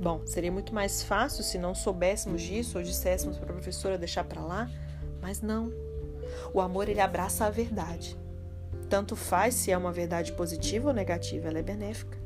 Bom, 0.00 0.22
seria 0.26 0.50
muito 0.50 0.74
mais 0.74 1.02
fácil 1.02 1.44
se 1.44 1.58
não 1.58 1.74
soubéssemos 1.74 2.42
disso 2.42 2.78
ou 2.78 2.84
disséssemos 2.84 3.36
para 3.38 3.50
a 3.50 3.54
professora 3.54 3.98
deixar 3.98 4.24
para 4.24 4.40
lá, 4.40 4.70
mas 5.20 5.42
não. 5.42 5.70
O 6.54 6.60
amor 6.60 6.88
ele 6.88 7.00
abraça 7.00 7.44
a 7.44 7.50
verdade. 7.50 8.16
Tanto 8.88 9.14
faz 9.14 9.54
se 9.54 9.70
é 9.70 9.76
uma 9.76 9.92
verdade 9.92 10.32
positiva 10.32 10.88
ou 10.88 10.94
negativa, 10.94 11.48
ela 11.48 11.58
é 11.58 11.62
benéfica. 11.62 12.18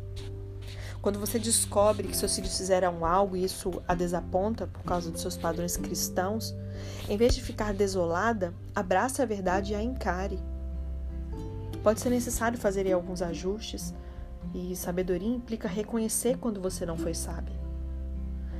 Quando 1.02 1.20
você 1.20 1.38
descobre 1.38 2.08
que 2.08 2.16
seus 2.16 2.34
filhos 2.34 2.56
fizeram 2.56 3.04
algo 3.04 3.36
e 3.36 3.44
isso 3.44 3.82
a 3.86 3.94
desaponta 3.94 4.66
por 4.66 4.82
causa 4.84 5.10
dos 5.10 5.20
seus 5.20 5.36
padrões 5.36 5.76
cristãos, 5.76 6.54
em 7.08 7.16
vez 7.18 7.34
de 7.34 7.42
ficar 7.42 7.74
desolada, 7.74 8.54
abrace 8.74 9.20
a 9.20 9.26
verdade 9.26 9.72
e 9.72 9.76
a 9.76 9.82
encare. 9.82 10.38
Pode 11.84 12.00
ser 12.00 12.08
necessário 12.08 12.58
fazer 12.58 12.90
alguns 12.90 13.20
ajustes, 13.20 13.94
e 14.54 14.74
sabedoria 14.74 15.28
implica 15.28 15.68
reconhecer 15.68 16.38
quando 16.38 16.58
você 16.58 16.86
não 16.86 16.96
foi 16.96 17.12
sábia. 17.12 17.54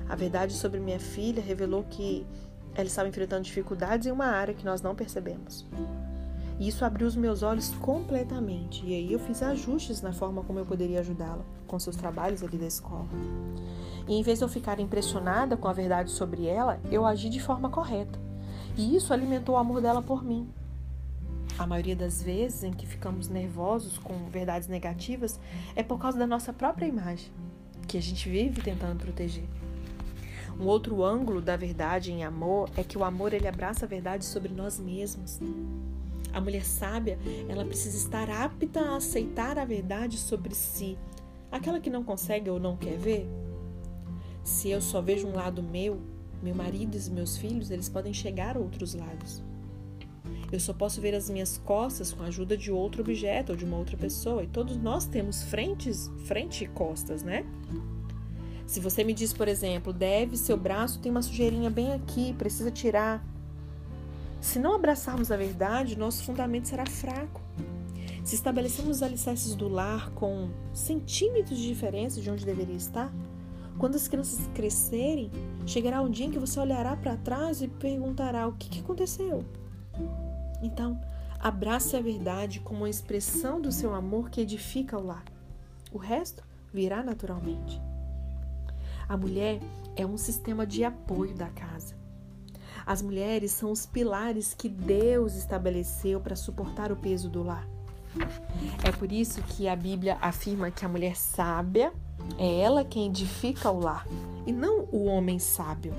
A 0.07 0.15
verdade 0.15 0.53
sobre 0.53 0.79
minha 0.79 1.01
filha 1.01 1.43
revelou 1.43 1.85
que 1.85 2.27
ela 2.75 2.87
estava 2.87 3.09
enfrentando 3.09 3.43
dificuldades 3.43 4.07
em 4.07 4.11
uma 4.11 4.27
área 4.27 4.53
que 4.53 4.67
nós 4.67 4.83
não 4.83 4.95
percebemos. 4.95 5.67
E 6.61 6.69
isso 6.69 6.85
abriu 6.85 7.07
os 7.07 7.17
meus 7.17 7.43
olhos 7.43 7.71
completamente. 7.81 8.85
E 8.85 8.93
aí 8.93 9.11
eu 9.11 9.19
fiz 9.19 9.43
ajustes 9.43 10.03
na 10.03 10.13
forma 10.13 10.45
como 10.45 10.59
eu 10.59 10.67
poderia 10.67 11.01
ajudá-la 11.01 11.47
com 11.67 11.79
seus 11.79 11.97
trabalhos 11.97 12.43
ali 12.43 12.59
da 12.59 12.67
escola. 12.67 13.09
E 14.07 14.15
em 14.15 14.23
vez 14.23 14.39
de 14.39 14.45
eu 14.45 14.49
ficar 14.51 14.79
impressionada 14.79 15.57
com 15.57 15.67
a 15.67 15.73
verdade 15.73 16.11
sobre 16.11 16.47
ela, 16.47 16.79
eu 16.91 17.07
agi 17.07 17.31
de 17.31 17.41
forma 17.41 17.71
correta. 17.71 18.19
E 18.77 18.95
isso 18.95 19.15
alimentou 19.15 19.55
o 19.55 19.59
amor 19.59 19.81
dela 19.81 20.03
por 20.03 20.23
mim. 20.23 20.47
A 21.57 21.67
maioria 21.67 21.95
das 21.95 22.21
vezes 22.21 22.65
em 22.65 22.73
que 22.73 22.87
ficamos 22.87 23.29
nervosos 23.29 23.97
com 23.97 24.29
verdades 24.29 24.67
negativas 24.67 25.39
é 25.77 25.83
por 25.85 25.99
causa 25.99 26.19
da 26.19 26.27
nossa 26.27 26.53
própria 26.53 26.87
imagem, 26.87 27.31
que 27.87 27.97
a 27.97 28.03
gente 28.03 28.29
vive 28.29 28.61
tentando 28.61 28.99
proteger. 28.99 29.45
Um 30.59 30.67
outro 30.67 31.05
ângulo 31.05 31.41
da 31.41 31.57
verdade 31.57 32.13
em 32.13 32.25
amor 32.25 32.71
é 32.77 32.83
que 32.83 32.99
o 32.99 33.05
amor 33.05 33.33
ele 33.33 33.47
abraça 33.47 33.85
a 33.85 33.89
verdade 33.89 34.25
sobre 34.25 34.53
nós 34.53 34.81
mesmos. 34.81 35.41
A 36.33 36.41
mulher 36.41 36.65
sábia, 36.65 37.19
ela 37.49 37.65
precisa 37.65 37.97
estar 37.97 38.29
apta 38.29 38.81
a 38.81 38.97
aceitar 38.97 39.57
a 39.57 39.65
verdade 39.65 40.17
sobre 40.17 40.55
si. 40.55 40.99
Aquela 41.53 41.79
que 41.79 41.91
não 41.91 42.03
consegue 42.03 42.51
ou 42.51 42.59
não 42.59 42.77
quer 42.77 42.99
ver. 42.99 43.29
Se 44.43 44.71
eu 44.71 44.81
só 44.81 45.01
vejo 45.01 45.29
um 45.29 45.35
lado 45.35 45.63
meu, 45.63 46.01
meu 46.43 46.55
marido 46.55 46.97
e 46.97 47.11
meus 47.11 47.37
filhos, 47.37 47.71
eles 47.71 47.89
podem 47.89 48.13
chegar 48.13 48.57
a 48.57 48.61
outros 48.61 48.95
lados. 48.95 49.41
Eu 50.51 50.61
só 50.61 50.73
posso 50.73 51.01
ver 51.01 51.15
as 51.15 51.29
minhas 51.29 51.59
costas 51.59 52.13
com 52.13 52.23
a 52.23 52.27
ajuda 52.27 52.57
de 52.57 52.71
outro 52.71 53.03
objeto 53.03 53.53
ou 53.53 53.57
de 53.57 53.65
uma 53.65 53.77
outra 53.77 53.97
pessoa. 53.97 54.43
E 54.43 54.47
todos 54.47 54.77
nós 54.77 55.05
temos 55.05 55.43
frentes, 55.43 56.11
frente 56.25 56.65
e 56.65 56.69
costas, 56.69 57.23
né? 57.23 57.45
Se 58.67 58.81
você 58.81 59.05
me 59.05 59.13
diz, 59.13 59.33
por 59.33 59.49
exemplo, 59.49 59.93
deve, 59.93 60.37
seu 60.37 60.57
braço 60.57 60.99
tem 60.99 61.11
uma 61.11 61.23
sujeirinha 61.23 61.71
bem 61.71 61.93
aqui, 61.93 62.33
precisa 62.35 62.71
tirar. 62.71 63.25
Se 64.41 64.59
não 64.59 64.75
abraçarmos 64.75 65.31
a 65.31 65.37
verdade, 65.37 65.99
nosso 65.99 66.25
fundamento 66.25 66.69
será 66.69 66.87
fraco. 66.87 67.41
Se 68.23 68.35
estabelecemos 68.35 68.97
os 68.97 69.03
alicerces 69.03 69.55
do 69.55 69.69
lar 69.69 70.11
com 70.11 70.49
centímetros 70.73 71.59
de 71.59 71.69
diferença 71.69 72.21
de 72.21 72.31
onde 72.31 72.47
deveria 72.47 72.77
estar, 72.77 73.13
quando 73.79 73.97
as 73.97 74.09
crianças 74.09 74.49
crescerem, 74.55 75.31
chegará 75.67 76.01
um 76.01 76.11
dia 76.11 76.27
em 76.27 76.31
que 76.31 76.39
você 76.39 76.59
olhará 76.59 76.97
para 76.97 77.17
trás 77.17 77.61
e 77.61 77.69
perguntará 77.69 78.47
o 78.47 78.53
que, 78.53 78.69
que 78.69 78.81
aconteceu. 78.81 79.45
Então, 80.65 80.99
abrace 81.39 81.95
a 81.95 82.01
verdade 82.01 82.59
como 82.59 82.81
uma 82.81 82.89
expressão 82.89 83.61
do 83.61 83.71
seu 83.71 83.95
amor 83.95 84.31
que 84.31 84.41
edifica 84.41 84.99
o 84.99 85.05
lar. 85.05 85.25
O 85.93 85.99
resto 85.99 86.43
virá 86.73 87.03
naturalmente. 87.03 87.79
A 89.07 89.15
mulher 89.15 89.61
é 89.95 90.07
um 90.07 90.17
sistema 90.17 90.67
de 90.67 90.83
apoio 90.83 91.35
da 91.35 91.51
casa. 91.51 91.95
As 92.87 93.03
mulheres 93.03 93.53
são 93.53 93.71
os 93.71 93.85
pilares 93.85 94.55
que 94.55 94.71
Deus 94.71 95.35
estabeleceu 95.35 96.19
para 96.19 96.35
suportar 96.35 96.91
o 96.91 96.97
peso 96.97 97.29
do 97.29 97.43
lar. 97.43 97.69
É 98.83 98.91
por 98.91 99.13
isso 99.13 99.43
que 99.43 99.69
a 99.69 99.77
Bíblia 99.77 100.17
afirma 100.23 100.71
que 100.71 100.85
a 100.85 100.89
mulher 100.89 101.15
sábia 101.15 101.93
é 102.39 102.61
ela 102.61 102.85
quem 102.85 103.09
edifica 103.09 103.71
o 103.71 103.81
lar 103.81 104.07
e 104.47 104.53
não 104.53 104.89
o 104.91 105.05
homem 105.05 105.39
sábio. 105.39 105.93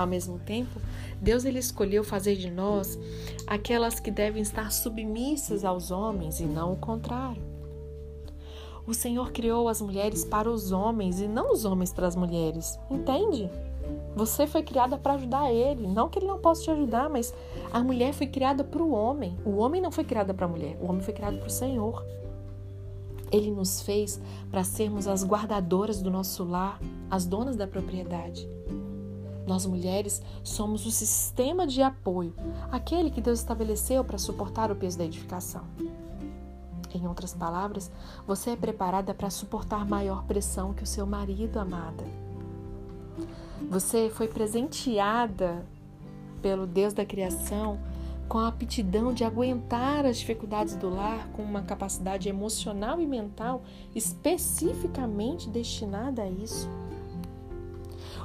Ao 0.00 0.06
mesmo 0.06 0.38
tempo, 0.38 0.80
Deus 1.20 1.44
ele 1.44 1.58
escolheu 1.58 2.02
fazer 2.02 2.34
de 2.34 2.50
nós 2.50 2.98
aquelas 3.46 4.00
que 4.00 4.10
devem 4.10 4.40
estar 4.40 4.72
submissas 4.72 5.62
aos 5.62 5.90
homens 5.90 6.40
e 6.40 6.44
não 6.44 6.72
o 6.72 6.76
contrário. 6.76 7.42
O 8.86 8.94
Senhor 8.94 9.30
criou 9.30 9.68
as 9.68 9.82
mulheres 9.82 10.24
para 10.24 10.50
os 10.50 10.72
homens 10.72 11.20
e 11.20 11.28
não 11.28 11.52
os 11.52 11.66
homens 11.66 11.92
para 11.92 12.06
as 12.06 12.16
mulheres. 12.16 12.78
Entende? 12.90 13.50
Você 14.16 14.46
foi 14.46 14.62
criada 14.62 14.96
para 14.96 15.12
ajudar 15.12 15.52
ele. 15.52 15.86
Não 15.86 16.08
que 16.08 16.18
ele 16.18 16.26
não 16.26 16.38
possa 16.38 16.62
te 16.62 16.70
ajudar, 16.70 17.10
mas 17.10 17.34
a 17.70 17.80
mulher 17.80 18.14
foi 18.14 18.26
criada 18.26 18.64
para 18.64 18.82
o 18.82 18.92
homem. 18.92 19.36
O 19.44 19.58
homem 19.58 19.82
não 19.82 19.92
foi 19.92 20.04
criado 20.04 20.32
para 20.32 20.46
a 20.46 20.48
mulher. 20.48 20.78
O 20.80 20.86
homem 20.86 21.02
foi 21.02 21.12
criado 21.12 21.36
para 21.36 21.48
o 21.48 21.50
Senhor. 21.50 22.02
Ele 23.30 23.50
nos 23.50 23.82
fez 23.82 24.18
para 24.50 24.64
sermos 24.64 25.06
as 25.06 25.26
guardadoras 25.26 26.00
do 26.00 26.10
nosso 26.10 26.42
lar, 26.42 26.80
as 27.10 27.26
donas 27.26 27.54
da 27.54 27.66
propriedade. 27.66 28.48
Nós 29.50 29.66
mulheres 29.66 30.22
somos 30.44 30.86
o 30.86 30.92
sistema 30.92 31.66
de 31.66 31.82
apoio, 31.82 32.32
aquele 32.70 33.10
que 33.10 33.20
Deus 33.20 33.40
estabeleceu 33.40 34.04
para 34.04 34.16
suportar 34.16 34.70
o 34.70 34.76
peso 34.76 34.96
da 34.96 35.04
edificação. 35.04 35.64
Em 36.94 37.04
outras 37.08 37.34
palavras, 37.34 37.90
você 38.24 38.50
é 38.50 38.56
preparada 38.56 39.12
para 39.12 39.28
suportar 39.28 39.84
maior 39.84 40.22
pressão 40.22 40.72
que 40.72 40.84
o 40.84 40.86
seu 40.86 41.04
marido, 41.04 41.58
amada. 41.58 42.04
Você 43.68 44.08
foi 44.08 44.28
presenteada 44.28 45.66
pelo 46.40 46.64
Deus 46.64 46.92
da 46.92 47.04
criação 47.04 47.80
com 48.28 48.38
a 48.38 48.46
aptidão 48.46 49.12
de 49.12 49.24
aguentar 49.24 50.06
as 50.06 50.18
dificuldades 50.18 50.76
do 50.76 50.88
lar, 50.88 51.26
com 51.32 51.42
uma 51.42 51.62
capacidade 51.62 52.28
emocional 52.28 53.00
e 53.00 53.06
mental 53.06 53.64
especificamente 53.96 55.48
destinada 55.48 56.22
a 56.22 56.30
isso. 56.30 56.70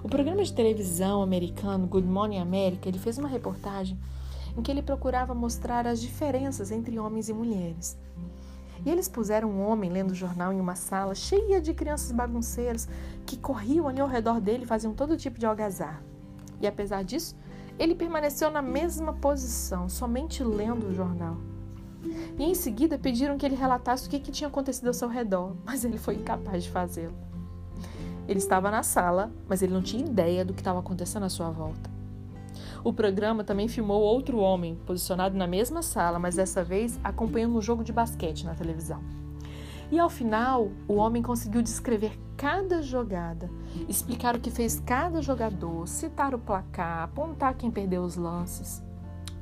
O 0.06 0.08
programa 0.08 0.44
de 0.44 0.54
televisão 0.54 1.24
americano 1.24 1.88
Good 1.88 2.08
Morning 2.08 2.38
America, 2.38 2.88
ele 2.88 3.00
fez 3.00 3.18
uma 3.18 3.28
reportagem 3.28 3.98
em 4.56 4.62
que 4.62 4.70
ele 4.70 4.84
procurava 4.84 5.34
mostrar 5.34 5.88
as 5.88 6.00
diferenças 6.00 6.70
entre 6.70 7.00
homens 7.00 7.28
e 7.28 7.34
mulheres. 7.34 7.98
E 8.86 8.92
eles 8.92 9.10
puseram 9.10 9.50
um 9.50 9.66
homem 9.66 9.90
lendo 9.90 10.14
jornal 10.14 10.54
em 10.54 10.60
uma 10.60 10.76
sala 10.76 11.16
cheia 11.16 11.60
de 11.60 11.74
crianças 11.74 12.12
bagunceiras 12.12 12.88
que 13.26 13.36
corriam 13.36 13.88
ali 13.88 14.00
ao 14.00 14.08
redor 14.08 14.40
dele 14.40 14.62
e 14.64 14.68
faziam 14.68 14.94
todo 14.94 15.18
tipo 15.18 15.40
de 15.40 15.48
algazarra. 15.48 16.04
E 16.62 16.68
apesar 16.68 17.04
disso, 17.04 17.36
ele 17.80 17.96
permaneceu 17.96 18.52
na 18.52 18.62
mesma 18.62 19.12
posição, 19.12 19.90
somente 19.90 20.44
lendo 20.44 20.86
o 20.86 20.94
jornal. 20.94 21.38
E 22.38 22.44
em 22.44 22.54
seguida 22.54 23.00
pediram 23.00 23.40
que 23.40 23.46
ele 23.48 23.56
relatasse 23.56 24.06
o 24.06 24.12
que, 24.12 24.20
que 24.20 24.32
tinha 24.32 24.50
acontecido 24.50 24.86
ao 24.86 24.94
seu 24.94 25.08
redor, 25.08 25.56
mas 25.66 25.84
ele 25.84 25.98
foi 25.98 26.14
incapaz 26.14 26.64
de 26.64 26.70
fazê-lo. 26.70 27.35
Ele 28.28 28.40
estava 28.40 28.72
na 28.72 28.84
sala, 28.84 29.32
mas 29.48 29.62
ele 29.62 29.74
não 29.74 29.82
tinha 29.82 30.06
ideia 30.06 30.44
do 30.44 30.54
que 30.54 30.62
estava 30.62 30.80
acontecendo 30.80 31.24
à 31.24 31.30
sua 31.30 31.50
volta. 31.50 31.90
O 32.84 32.94
programa 32.94 33.44
também 33.44 33.68
filmou 33.68 34.02
outro 34.02 34.38
homem, 34.38 34.76
posicionado 34.86 35.36
na 35.36 35.48
mesma 35.48 35.82
sala, 35.82 36.20
mas 36.20 36.36
dessa 36.36 36.64
vez 36.64 37.00
acompanhando 37.04 37.58
um 37.58 37.62
jogo 37.62 37.84
de 37.84 37.92
basquete 37.92 38.46
na 38.46 38.54
televisão. 38.54 39.02
E 39.92 40.00
ao 40.00 40.10
final, 40.10 40.70
o 40.88 40.96
homem 40.96 41.22
conseguiu 41.22 41.62
descrever 41.62 42.20
cada 42.38 42.82
jogada, 42.82 43.50
explicar 43.88 44.36
o 44.36 44.40
que 44.40 44.52
fez 44.52 44.80
cada 44.80 45.22
jogador, 45.22 45.88
citar 45.88 46.34
o 46.34 46.40
placar, 46.40 47.04
apontar 47.04 47.56
quem 47.56 47.72
perdeu 47.72 48.04
os 48.04 48.16
lances. 48.16 48.84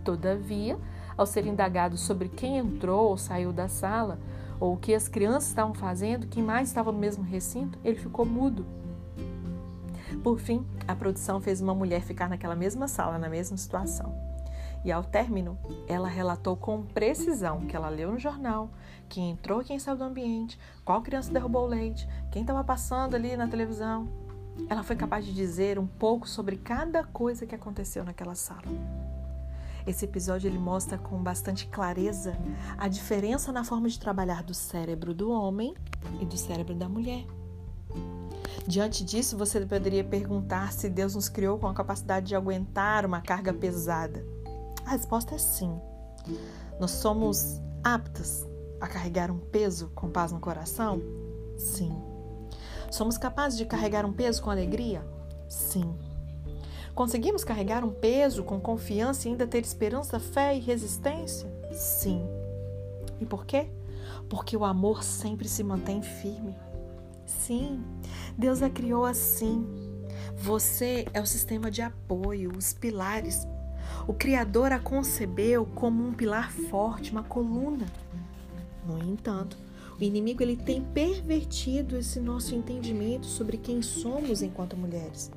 Todavia, 0.04 0.78
ao 1.18 1.26
ser 1.26 1.46
indagado 1.46 1.98
sobre 1.98 2.28
quem 2.28 2.58
entrou 2.58 3.10
ou 3.10 3.18
saiu 3.18 3.54
da 3.54 3.68
sala, 3.68 4.20
ou 4.60 4.74
o 4.74 4.78
que 4.78 4.94
as 4.94 5.08
crianças 5.08 5.50
estavam 5.50 5.74
fazendo, 5.74 6.28
quem 6.28 6.44
mais 6.44 6.68
estava 6.68 6.92
no 6.92 7.00
mesmo 7.00 7.24
recinto, 7.24 7.78
ele 7.84 7.98
ficou 7.98 8.26
mudo 8.26 8.66
por 10.22 10.40
fim, 10.40 10.66
a 10.88 10.96
produção 10.96 11.42
fez 11.42 11.62
uma 11.62 11.74
mulher 11.74 12.02
ficar 12.02 12.30
naquela 12.30 12.56
mesma 12.56 12.88
sala, 12.88 13.18
na 13.18 13.30
mesma 13.30 13.58
situação. 13.58 14.14
E 14.86 14.92
ao 14.92 15.04
término, 15.04 15.58
ela 15.88 16.08
relatou 16.08 16.58
com 16.58 16.84
precisão 16.84 17.62
que 17.62 17.76
ela 17.76 17.90
leu 17.90 18.12
no 18.12 18.20
jornal, 18.20 18.70
quem 19.08 19.32
entrou 19.32 19.64
quem 19.64 19.80
saiu 19.80 19.98
do 19.98 20.04
ambiente, 20.04 20.60
qual 20.84 21.02
criança 21.02 21.32
derrubou 21.32 21.64
o 21.64 21.70
leite, 21.70 22.08
quem 22.32 22.42
estava 22.42 22.64
passando 22.64 23.16
ali 23.16 23.36
na 23.38 23.48
televisão. 23.48 24.08
Ela 24.70 24.84
foi 24.84 24.96
capaz 24.96 25.26
de 25.26 25.34
dizer 25.34 25.80
um 25.80 25.88
pouco 25.88 26.28
sobre 26.28 26.58
cada 26.58 27.04
coisa 27.04 27.46
que 27.46 27.56
aconteceu 27.56 28.04
naquela 28.04 28.36
sala. 28.36 28.64
Esse 29.86 30.06
episódio 30.06 30.48
ele 30.48 30.58
mostra 30.58 30.98
com 30.98 31.22
bastante 31.22 31.68
clareza 31.68 32.38
a 32.78 32.88
diferença 32.88 33.52
na 33.52 33.64
forma 33.64 33.90
de 33.90 34.00
trabalhar 34.00 34.42
do 34.44 34.54
cérebro 34.54 35.14
do 35.14 35.30
homem 35.30 35.74
e 36.22 36.26
do 36.26 36.38
cérebro 36.38 36.74
da 36.74 36.88
mulher. 36.88 37.26
Diante 38.66 39.04
disso, 39.04 39.38
você 39.38 39.60
poderia 39.66 40.04
perguntar 40.04 40.72
se 40.72 40.90
Deus 40.90 41.16
nos 41.16 41.28
criou 41.28 41.58
com 41.60 41.68
a 41.68 41.74
capacidade 41.74 42.28
de 42.28 42.36
aguentar 42.36 43.06
uma 43.06 43.22
carga 43.22 43.54
pesada. 43.54 44.26
A 44.86 44.92
resposta 44.92 45.36
é 45.36 45.38
sim. 45.38 45.78
Nós 46.80 46.92
somos 46.92 47.62
aptas 47.84 48.48
a 48.80 48.88
carregar 48.88 49.30
um 49.30 49.38
peso 49.38 49.92
com 49.94 50.10
paz 50.10 50.32
no 50.32 50.40
coração? 50.40 51.02
Sim. 51.58 51.94
Somos 52.90 53.18
capazes 53.18 53.58
de 53.58 53.66
carregar 53.66 54.06
um 54.06 54.14
peso 54.14 54.42
com 54.42 54.50
alegria? 54.50 55.06
Sim. 55.50 55.94
Conseguimos 56.96 57.44
carregar 57.44 57.84
um 57.84 57.90
peso 57.90 58.44
com 58.44 58.60
confiança 58.60 59.28
e 59.28 59.32
ainda 59.32 59.48
ter 59.48 59.64
esperança, 59.64 60.20
fé 60.20 60.56
e 60.56 60.60
resistência? 60.60 61.50
Sim. 61.72 62.24
E 63.20 63.26
por 63.26 63.48
quê? 63.48 63.68
Porque 64.30 64.56
o 64.56 64.64
amor 64.64 65.04
sempre 65.04 65.48
se 65.48 65.64
mantém 65.64 66.04
firme. 66.04 66.56
Sim, 67.26 67.84
Deus 68.38 68.62
a 68.62 68.70
criou 68.70 69.06
assim. 69.06 69.66
Você 70.38 71.08
é 71.14 71.20
o 71.20 71.26
sistema 71.26 71.72
de 71.72 71.82
apoio, 71.82 72.52
os 72.56 72.74
pilares. 72.74 73.48
O 74.08 74.14
Criador 74.14 74.72
a 74.72 74.80
concebeu 74.80 75.66
como 75.66 76.06
um 76.06 76.14
pilar 76.14 76.52
forte, 76.52 77.12
uma 77.12 77.24
coluna. 77.24 77.88
No 78.86 79.00
entanto, 79.00 79.58
o 80.00 80.04
inimigo 80.04 80.44
ele 80.44 80.58
tem 80.58 80.82
pervertido 80.82 81.98
esse 81.98 82.20
nosso 82.20 82.54
entendimento 82.54 83.26
sobre 83.26 83.58
quem 83.58 83.82
somos 83.82 84.44
enquanto 84.44 84.78
mulheres. 84.78 85.32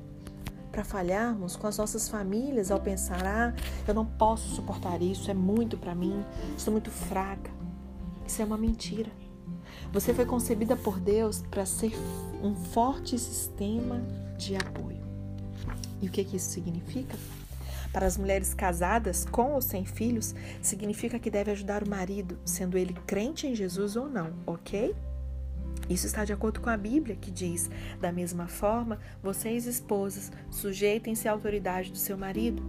Para 0.77 0.83
falharmos 0.83 1.55
com 1.55 1.65
as 1.65 1.79
nossas 1.79 2.07
famílias 2.07 2.69
ao 2.69 2.79
pensar: 2.79 3.25
ah, 3.25 3.51
eu 3.87 3.95
não 3.95 4.05
posso 4.05 4.47
suportar 4.49 5.01
isso, 5.01 5.31
é 5.31 5.33
muito 5.33 5.75
para 5.75 5.95
mim, 5.95 6.23
estou 6.55 6.71
muito 6.71 6.91
fraca. 6.91 7.49
Isso 8.27 8.43
é 8.43 8.45
uma 8.45 8.59
mentira. 8.59 9.09
Você 9.91 10.13
foi 10.13 10.23
concebida 10.23 10.75
por 10.75 10.99
Deus 10.99 11.41
para 11.49 11.65
ser 11.65 11.93
um 12.43 12.53
forte 12.53 13.17
sistema 13.17 13.99
de 14.37 14.55
apoio. 14.55 15.03
E 15.99 16.05
o 16.05 16.11
que, 16.11 16.23
que 16.23 16.37
isso 16.37 16.51
significa? 16.51 17.17
Para 17.91 18.05
as 18.05 18.15
mulheres 18.15 18.53
casadas, 18.53 19.25
com 19.25 19.53
ou 19.53 19.61
sem 19.63 19.83
filhos, 19.83 20.35
significa 20.61 21.17
que 21.17 21.31
deve 21.31 21.49
ajudar 21.49 21.81
o 21.81 21.89
marido, 21.89 22.37
sendo 22.45 22.77
ele 22.77 22.93
crente 23.07 23.47
em 23.47 23.55
Jesus 23.55 23.95
ou 23.95 24.07
não, 24.07 24.31
ok? 24.45 24.95
Isso 25.89 26.05
está 26.05 26.25
de 26.25 26.33
acordo 26.33 26.59
com 26.59 26.69
a 26.69 26.77
Bíblia, 26.77 27.15
que 27.15 27.31
diz: 27.31 27.69
da 27.99 28.11
mesma 28.11 28.47
forma, 28.47 28.99
vocês, 29.23 29.65
esposas, 29.65 30.31
sujeitem-se 30.49 31.27
à 31.27 31.31
autoridade 31.31 31.91
do 31.91 31.97
seu 31.97 32.17
marido. 32.17 32.63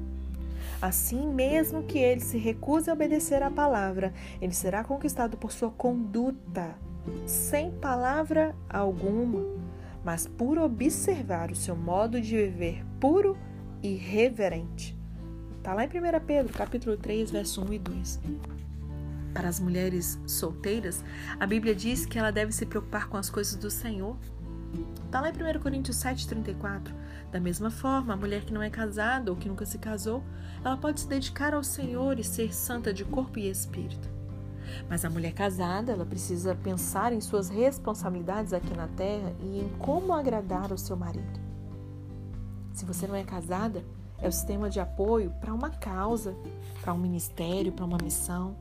Assim, 0.81 1.27
mesmo 1.27 1.83
que 1.83 1.99
ele 1.99 2.21
se 2.21 2.39
recuse 2.39 2.89
a 2.89 2.93
obedecer 2.93 3.43
à 3.43 3.51
palavra, 3.51 4.13
ele 4.41 4.55
será 4.55 4.85
conquistado 4.85 5.37
por 5.37 5.51
sua 5.51 5.71
conduta, 5.71 6.77
sem 7.27 7.73
palavra 7.73 8.55
alguma, 8.69 9.45
mas 10.05 10.29
por 10.29 10.57
observar 10.59 11.51
o 11.51 11.57
seu 11.57 11.75
modo 11.75 12.21
de 12.21 12.37
viver 12.37 12.85
puro 13.01 13.37
e 13.83 13.95
reverente. 13.95 14.97
Está 15.57 15.75
lá 15.75 15.85
em 15.85 15.89
1 15.89 15.91
Pedro, 16.25 16.53
capítulo 16.53 16.97
3, 16.97 17.31
verso 17.31 17.63
1 17.65 17.73
e 17.73 17.79
2. 17.79 18.21
Para 19.33 19.49
as 19.49 19.61
mulheres 19.61 20.19
solteiras, 20.27 21.05
a 21.39 21.47
Bíblia 21.47 21.75
diz 21.75 22.07
que 22.07 22.19
ela 22.19 22.31
deve 22.31 22.53
se 22.53 22.67
preocupar 22.67 23.09
com 23.09 23.17
as 23.17 23.31
coisas 23.31 23.55
do 23.55 23.71
Senhor. 23.71 24.17
Está 25.05 25.21
lá 25.21 25.31
em 25.31 25.33
1 25.33 25.61
Coríntios 25.61 25.97
7,34. 25.99 26.93
Da 27.31 27.39
mesma 27.39 27.71
forma, 27.71 28.15
a 28.15 28.17
mulher 28.17 28.45
que 28.45 28.53
não 28.53 28.63
é 28.63 28.71
casada 28.71 29.31
ou 29.31 29.37
que 29.37 29.49
nunca 29.49 29.67
se 29.67 29.79
casou, 29.79 30.23
ela 30.65 30.77
pode 30.77 31.01
se 31.01 31.09
dedicar 31.09 31.55
ao 31.55 31.63
Senhor 31.63 32.19
e 32.19 32.25
ser 32.25 32.55
santa 32.55 32.93
de 32.93 33.05
corpo 33.05 33.39
e 33.39 33.49
espírito. 33.49 34.09
Mas 34.89 35.05
a 35.05 35.11
mulher 35.11 35.33
casada, 35.33 35.93
ela 35.93 36.05
precisa 36.05 36.55
pensar 36.55 37.13
em 37.13 37.21
suas 37.21 37.49
responsabilidades 37.49 38.53
aqui 38.53 38.75
na 38.77 38.89
terra 38.89 39.35
e 39.41 39.61
em 39.61 39.69
como 39.79 40.13
agradar 40.13 40.73
o 40.73 40.79
seu 40.79 40.97
marido. 40.97 41.41
Se 42.73 42.85
você 42.85 43.07
não 43.07 43.15
é 43.15 43.25
casada, 43.25 43.85
é 44.21 44.29
o 44.29 44.33
sistema 44.33 44.69
de 44.69 44.81
apoio 44.81 45.33
para 45.41 45.55
uma 45.55 45.71
causa, 45.71 46.37
para 46.81 46.93
um 46.93 46.99
ministério, 46.99 47.73
para 47.73 47.85
uma 47.85 47.99
missão. 48.03 48.57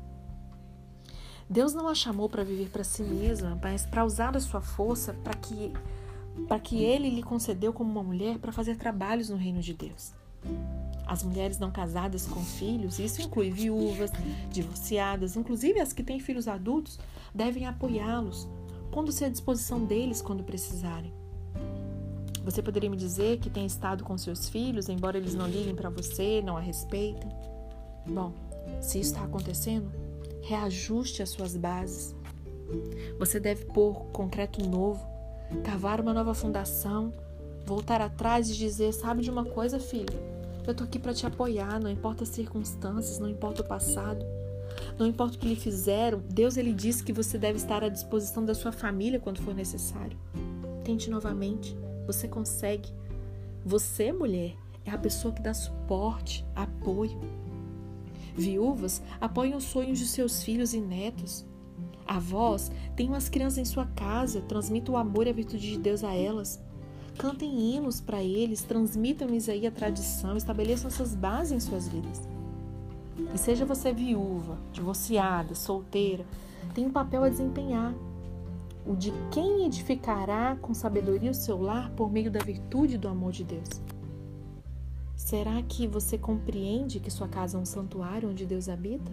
Deus 1.49 1.73
não 1.73 1.87
a 1.87 1.95
chamou 1.95 2.27
para 2.27 2.43
viver 2.43 2.69
para 2.69 2.83
si 2.83 3.03
mesma, 3.03 3.57
mas 3.61 3.85
para 3.85 4.03
usar 4.03 4.35
a 4.35 4.39
sua 4.39 4.61
força 4.61 5.13
para 5.23 5.33
que 5.33 5.71
para 6.47 6.59
que 6.59 6.83
ele 6.83 7.09
lhe 7.09 7.23
concedeu 7.23 7.73
como 7.73 7.89
uma 7.89 8.03
mulher 8.03 8.37
para 8.37 8.51
fazer 8.51 8.75
trabalhos 8.77 9.29
no 9.29 9.37
reino 9.37 9.59
de 9.59 9.73
Deus. 9.73 10.13
As 11.05 11.23
mulheres 11.23 11.57
não 11.57 11.71
casadas 11.71 12.27
com 12.27 12.41
filhos, 12.43 12.99
isso 12.99 13.21
inclui 13.21 13.49
viúvas, 13.49 14.11
divorciadas, 14.51 15.35
inclusive 15.35 15.79
as 15.79 15.93
que 15.93 16.03
têm 16.03 16.19
filhos 16.19 16.47
adultos, 16.47 16.99
devem 17.33 17.65
apoiá-los, 17.65 18.47
pondo-se 18.91 19.25
à 19.25 19.29
disposição 19.29 19.83
deles 19.83 20.21
quando 20.21 20.43
precisarem. 20.43 21.11
Você 22.43 22.61
poderia 22.61 22.89
me 22.89 22.97
dizer 22.97 23.39
que 23.39 23.49
tem 23.49 23.65
estado 23.65 24.03
com 24.03 24.17
seus 24.17 24.47
filhos, 24.47 24.89
embora 24.89 25.17
eles 25.17 25.33
não 25.33 25.47
liguem 25.47 25.75
para 25.75 25.89
você, 25.89 26.41
não 26.41 26.55
a 26.55 26.61
respeitem? 26.61 27.29
Bom, 28.05 28.31
se 28.79 28.99
isso 28.99 29.11
está 29.11 29.23
acontecendo, 29.23 29.91
reajuste 30.47 31.21
as 31.21 31.29
suas 31.29 31.57
bases. 31.57 32.15
Você 33.19 33.39
deve 33.39 33.65
pôr 33.65 34.05
concreto 34.13 34.65
novo, 34.67 35.05
cavar 35.63 35.99
uma 35.99 36.13
nova 36.13 36.33
fundação, 36.33 37.13
voltar 37.65 37.99
atrás 38.01 38.49
e 38.49 38.55
dizer: 38.55 38.93
Sabe 38.93 39.21
de 39.21 39.29
uma 39.29 39.45
coisa, 39.45 39.79
filho? 39.79 40.37
Eu 40.65 40.73
tô 40.73 40.83
aqui 40.83 40.99
para 40.99 41.13
te 41.13 41.25
apoiar, 41.25 41.79
não 41.79 41.89
importa 41.89 42.23
as 42.23 42.29
circunstâncias, 42.29 43.19
não 43.19 43.29
importa 43.29 43.61
o 43.61 43.67
passado. 43.67 44.25
Não 44.97 45.05
importa 45.05 45.35
o 45.35 45.39
que 45.39 45.47
lhe 45.47 45.55
fizeram, 45.55 46.21
Deus 46.29 46.57
ele 46.57 46.73
disse 46.73 47.03
que 47.03 47.13
você 47.13 47.37
deve 47.37 47.57
estar 47.57 47.83
à 47.83 47.89
disposição 47.89 48.43
da 48.43 48.53
sua 48.53 48.71
família 48.71 49.19
quando 49.19 49.41
for 49.41 49.53
necessário. 49.53 50.17
Tente 50.83 51.09
novamente, 51.09 51.75
você 52.05 52.27
consegue. 52.27 52.89
Você, 53.65 54.11
mulher, 54.11 54.55
é 54.85 54.91
a 54.91 54.97
pessoa 54.97 55.33
que 55.33 55.41
dá 55.41 55.53
suporte, 55.53 56.45
apoio. 56.55 57.19
Viúvas 58.37 59.01
apoiam 59.19 59.57
os 59.57 59.63
sonhos 59.63 59.97
de 59.97 60.05
seus 60.05 60.43
filhos 60.43 60.75
e 60.75 60.79
netos. 60.79 61.43
Avós 62.05 62.71
tenham 62.95 63.15
as 63.15 63.27
crianças 63.27 63.57
em 63.57 63.65
sua 63.65 63.87
casa, 63.87 64.41
transmitam 64.41 64.93
o 64.93 64.97
amor 64.97 65.25
e 65.25 65.31
a 65.31 65.33
virtude 65.33 65.71
de 65.71 65.79
Deus 65.79 66.03
a 66.03 66.13
elas. 66.13 66.61
Cantem 67.17 67.75
hinos 67.75 67.99
para 67.99 68.23
eles, 68.23 68.61
transmitam-lhes 68.61 69.49
aí 69.49 69.65
a 69.65 69.71
tradição, 69.71 70.37
estabeleçam 70.37 70.87
essas 70.87 71.15
bases 71.15 71.51
em 71.51 71.59
suas 71.59 71.87
vidas. 71.87 72.21
E 73.33 73.37
seja 73.39 73.65
você 73.65 73.91
viúva, 73.91 74.59
divorciada, 74.71 75.55
solteira, 75.55 76.23
tem 76.75 76.85
um 76.85 76.91
papel 76.91 77.23
a 77.23 77.29
desempenhar. 77.29 77.93
O 78.85 78.95
de 78.95 79.11
quem 79.31 79.65
edificará 79.65 80.55
com 80.61 80.75
sabedoria 80.75 81.31
o 81.31 81.33
seu 81.33 81.59
lar 81.59 81.89
por 81.91 82.11
meio 82.11 82.29
da 82.29 82.39
virtude 82.39 82.99
do 82.99 83.07
amor 83.07 83.31
de 83.31 83.43
Deus. 83.43 83.81
Será 85.27 85.61
que 85.61 85.85
você 85.85 86.17
compreende 86.17 87.01
que 87.01 87.11
sua 87.11 87.27
casa 87.27 87.57
é 87.57 87.59
um 87.59 87.65
santuário 87.65 88.29
onde 88.29 88.45
Deus 88.45 88.69
habita? 88.69 89.11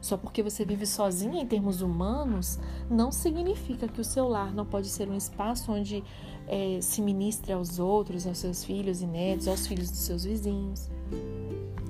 Só 0.00 0.16
porque 0.16 0.42
você 0.42 0.64
vive 0.64 0.86
sozinha 0.86 1.42
em 1.42 1.46
termos 1.46 1.82
humanos, 1.82 2.58
não 2.88 3.12
significa 3.12 3.86
que 3.86 4.00
o 4.00 4.04
seu 4.04 4.26
lar 4.26 4.54
não 4.54 4.64
pode 4.64 4.88
ser 4.88 5.06
um 5.06 5.14
espaço 5.14 5.70
onde 5.70 6.02
é, 6.48 6.78
se 6.80 7.02
ministre 7.02 7.52
aos 7.52 7.78
outros, 7.78 8.26
aos 8.26 8.38
seus 8.38 8.64
filhos 8.64 9.02
e 9.02 9.06
netos, 9.06 9.46
aos 9.46 9.66
filhos 9.66 9.90
dos 9.90 10.00
seus 10.00 10.24
vizinhos. 10.24 10.88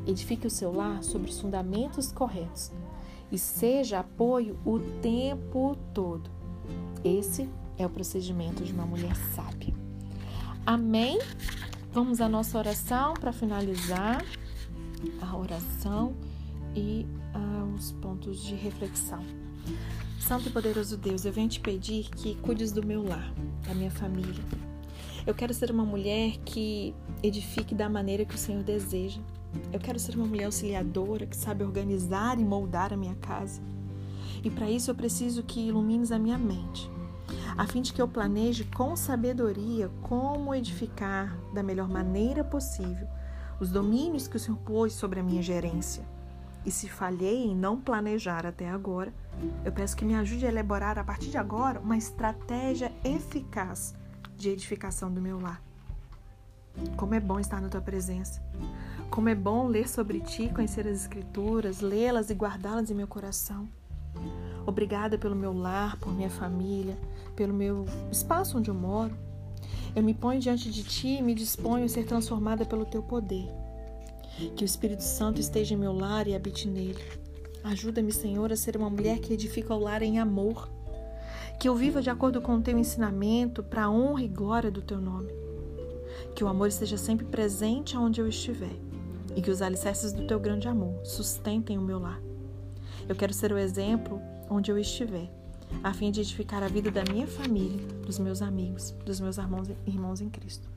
Edifique 0.05 0.49
o 0.49 0.51
seu 0.51 0.75
lar 0.75 1.05
sobre 1.05 1.31
os 1.31 1.41
fundamentos 1.41 2.11
corretos 2.11 2.73
e 3.31 3.39
seja 3.39 4.01
apoio 4.01 4.59
o 4.67 4.81
tempo 5.01 5.77
todo. 5.95 6.29
Esse 7.05 7.49
é 7.79 7.87
o 7.87 7.91
procedimento 7.91 8.65
de 8.65 8.73
uma 8.73 8.85
mulher 8.85 9.15
sábia. 9.37 9.73
Amém? 10.67 11.21
Vamos 11.95 12.21
à 12.21 12.29
nossa 12.29 12.59
oração 12.59 13.15
para 13.15 13.33
finalizar 13.33 14.27
a 15.23 15.37
oração 15.37 16.13
e 16.75 17.07
aos 17.33 17.93
pontos 17.93 18.43
de 18.43 18.57
reflexão. 18.57 19.25
Santo 20.19 20.49
e 20.49 20.51
poderoso 20.51 20.97
Deus, 20.97 21.25
eu 21.25 21.33
venho 21.33 21.49
te 21.49 21.61
pedir 21.61 22.11
que 22.11 22.35
cuides 22.43 22.73
do 22.73 22.85
meu 22.85 23.07
lar, 23.07 23.33
da 23.65 23.73
minha 23.75 23.93
família. 23.93 24.43
Eu 25.25 25.37
quero 25.37 25.55
ser 25.55 25.71
uma 25.71 25.85
mulher 25.85 26.37
que 26.45 26.93
edifique 27.23 27.77
da 27.77 27.89
maneira 27.89 28.25
que 28.25 28.35
o 28.35 28.39
Senhor 28.39 28.65
deseja. 28.65 29.21
Eu 29.73 29.79
quero 29.79 30.01
ser 30.01 30.17
uma 30.17 30.27
mulher 30.27 30.47
auxiliadora 30.47 31.27
que 31.27 31.37
sabe 31.37 31.63
organizar 31.63 32.41
e 32.41 32.45
moldar 32.45 32.93
a 32.93 32.97
minha 32.97 33.15
casa. 33.15 33.63
E 34.43 34.51
para 34.51 34.69
isso 34.69 34.91
eu 34.91 34.97
preciso 34.97 35.45
que 35.45 35.61
ilumines 35.61 36.11
a 36.11 36.19
minha 36.19 36.37
mente 36.37 36.91
a 37.57 37.67
fim 37.67 37.83
de 37.83 37.93
que 37.93 38.03
eu 38.03 38.09
planeje 38.09 38.65
com 38.65 38.97
sabedoria 38.97 39.91
como 40.03 40.55
edificar 40.55 41.37
da 41.53 41.63
melhor 41.63 41.89
maneira 41.89 42.43
possível 42.43 43.07
os 43.61 43.71
domínios 43.71 44.27
que 44.27 44.37
o 44.37 44.41
Senhor 44.41 44.59
pôs 44.59 44.93
sobre 44.93 45.21
a 45.21 45.23
minha 45.23 45.43
gerência. 45.43 46.05
E 46.67 46.71
se 46.71 46.89
falhei 46.89 47.45
em 47.45 47.55
não 47.55 47.81
planejar 47.81 48.47
até 48.47 48.69
agora, 48.69 49.13
eu 49.65 49.71
peço 49.71 49.97
que 49.97 50.05
me 50.05 50.15
ajude 50.15 50.47
a 50.47 50.49
elaborar 50.49 50.99
a 50.99 51.05
partir 51.05 51.31
de 51.31 51.39
agora 51.39 51.79
uma 51.79 51.97
estratégia 51.97 52.93
eficaz 53.05 53.95
de 54.37 54.49
edificação 54.49 55.13
do 55.13 55.21
meu 55.21 55.39
lar. 55.39 55.63
Como 56.97 57.15
é 57.15 57.21
bom 57.21 57.39
estar 57.39 57.61
na 57.61 57.69
tua 57.69 57.81
presença. 57.81 58.43
Como 59.11 59.29
é 59.29 59.35
bom 59.35 59.69
ler 59.69 59.89
sobre 59.89 60.21
ti, 60.21 60.51
conhecer 60.53 60.89
as 60.89 61.03
escrituras, 61.03 61.81
lê-las 61.81 62.31
e 62.31 62.35
guardá-las 62.35 62.91
em 62.91 62.95
meu 62.95 63.07
coração. 63.07 63.69
Obrigada 64.67 65.19
pelo 65.19 65.37
meu 65.37 65.53
lar, 65.53 65.97
por 65.99 66.13
minha 66.13 66.31
família, 66.31 66.99
pelo 67.35 67.55
meu 67.55 67.85
espaço 68.11 68.59
onde 68.59 68.71
eu 68.71 68.75
moro. 68.75 69.17
Eu 69.95 70.03
me 70.03 70.15
ponho 70.15 70.41
diante 70.41 70.71
de 70.71 70.83
ti 70.83 71.19
e 71.19 71.23
me 71.23 71.35
disponho 71.35 71.85
a 71.85 71.89
ser 71.89 72.05
transformada 72.05 72.65
pelo 72.65 72.85
teu 72.85 73.03
poder. 73.03 73.49
Que 74.57 74.65
o 74.65 74.67
Espírito 74.67 75.03
Santo 75.03 75.41
esteja 75.41 75.75
em 75.75 75.77
meu 75.77 75.93
lar 75.93 76.27
e 76.27 76.35
habite 76.35 76.69
nele. 76.69 77.03
Ajuda-me, 77.63 78.13
Senhor, 78.13 78.53
a 78.53 78.57
ser 78.57 78.77
uma 78.77 78.91
mulher 78.91 79.21
que 79.21 79.33
edifica 79.33 79.75
o 79.75 79.79
lar 79.79 80.03
em 80.03 80.19
amor. 80.19 80.69
Que 81.59 81.69
eu 81.69 81.75
viva 81.75 82.03
de 82.03 82.11
acordo 82.11 82.41
com 82.41 82.57
o 82.57 82.61
teu 82.61 82.77
ensinamento, 82.77 83.63
para 83.63 83.85
a 83.85 83.91
honra 83.91 84.23
e 84.23 84.29
glória 84.29 84.71
do 84.71 84.83
teu 84.83 85.01
nome. 85.01 85.33
Que 86.35 86.43
o 86.43 86.49
amor 86.49 86.69
esteja 86.69 86.97
sempre 86.97 87.25
presente 87.25 87.97
aonde 87.97 88.21
eu 88.21 88.29
estiver. 88.29 88.77
E 89.37 89.41
que 89.41 89.51
os 89.51 89.63
alicerces 89.63 90.13
do 90.13 90.27
teu 90.27 90.41
grande 90.41 90.67
amor 90.67 91.01
sustentem 91.05 91.79
o 91.79 91.83
meu 91.83 91.99
lar. 91.99 92.21
Eu 93.09 93.15
quero 93.15 93.33
ser 93.33 93.53
o 93.53 93.59
exemplo 93.59 94.21
onde 94.51 94.71
eu 94.71 94.79
estiver, 94.79 95.31
a 95.83 95.93
fim 95.93 96.11
de 96.11 96.21
edificar 96.21 96.63
a 96.63 96.69
vida 96.69 96.91
da 96.91 97.05
minha 97.11 97.27
família, 97.27 97.87
dos 98.07 98.19
meus 98.19 98.43
amigos, 98.43 98.93
dos 99.05 99.21
meus 99.21 99.37
irmãos, 99.87 100.21
em 100.21 100.31
Cristo. 100.31 100.69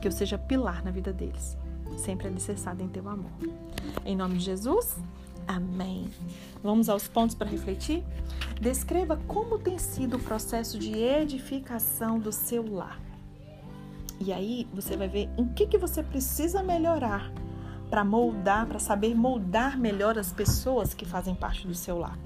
Que 0.00 0.08
eu 0.08 0.12
seja 0.12 0.38
pilar 0.38 0.84
na 0.84 0.90
vida 0.90 1.12
deles, 1.12 1.56
sempre 1.96 2.28
alicerçado 2.28 2.82
em 2.82 2.88
teu 2.88 3.08
amor. 3.08 3.30
Em 4.04 4.16
nome 4.16 4.38
de 4.38 4.44
Jesus, 4.44 4.96
amém. 5.46 6.10
Vamos 6.62 6.88
aos 6.88 7.08
pontos 7.08 7.34
para 7.34 7.48
refletir? 7.48 8.04
Descreva 8.60 9.16
como 9.26 9.58
tem 9.58 9.78
sido 9.78 10.16
o 10.16 10.20
processo 10.20 10.78
de 10.78 10.94
edificação 10.98 12.18
do 12.18 12.32
seu 12.32 12.70
lar. 12.70 13.00
E 14.18 14.32
aí 14.32 14.66
você 14.72 14.96
vai 14.96 15.08
ver 15.08 15.28
em 15.36 15.46
que, 15.48 15.66
que 15.66 15.78
você 15.78 16.02
precisa 16.02 16.62
melhorar 16.62 17.30
para 17.90 18.04
moldar, 18.04 18.66
para 18.66 18.78
saber 18.78 19.14
moldar 19.14 19.78
melhor 19.78 20.18
as 20.18 20.32
pessoas 20.32 20.94
que 20.94 21.04
fazem 21.04 21.34
parte 21.34 21.66
do 21.66 21.74
seu 21.74 21.98
lar. 21.98 22.18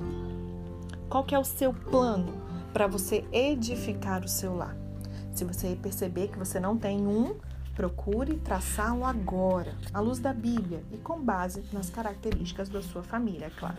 Qual 1.10 1.24
que 1.24 1.34
é 1.34 1.38
o 1.40 1.44
seu 1.44 1.74
plano 1.74 2.32
para 2.72 2.86
você 2.86 3.24
edificar 3.32 4.24
o 4.24 4.28
seu 4.28 4.54
lar? 4.54 4.76
Se 5.34 5.44
você 5.44 5.74
perceber 5.74 6.28
que 6.28 6.38
você 6.38 6.60
não 6.60 6.78
tem 6.78 7.04
um, 7.04 7.34
procure 7.74 8.36
traçá-lo 8.36 9.04
agora, 9.04 9.76
à 9.92 9.98
luz 9.98 10.20
da 10.20 10.32
Bíblia 10.32 10.84
e 10.92 10.98
com 10.98 11.20
base 11.20 11.64
nas 11.72 11.90
características 11.90 12.68
da 12.68 12.80
sua 12.80 13.02
família, 13.02 13.46
é 13.46 13.50
claro. 13.50 13.78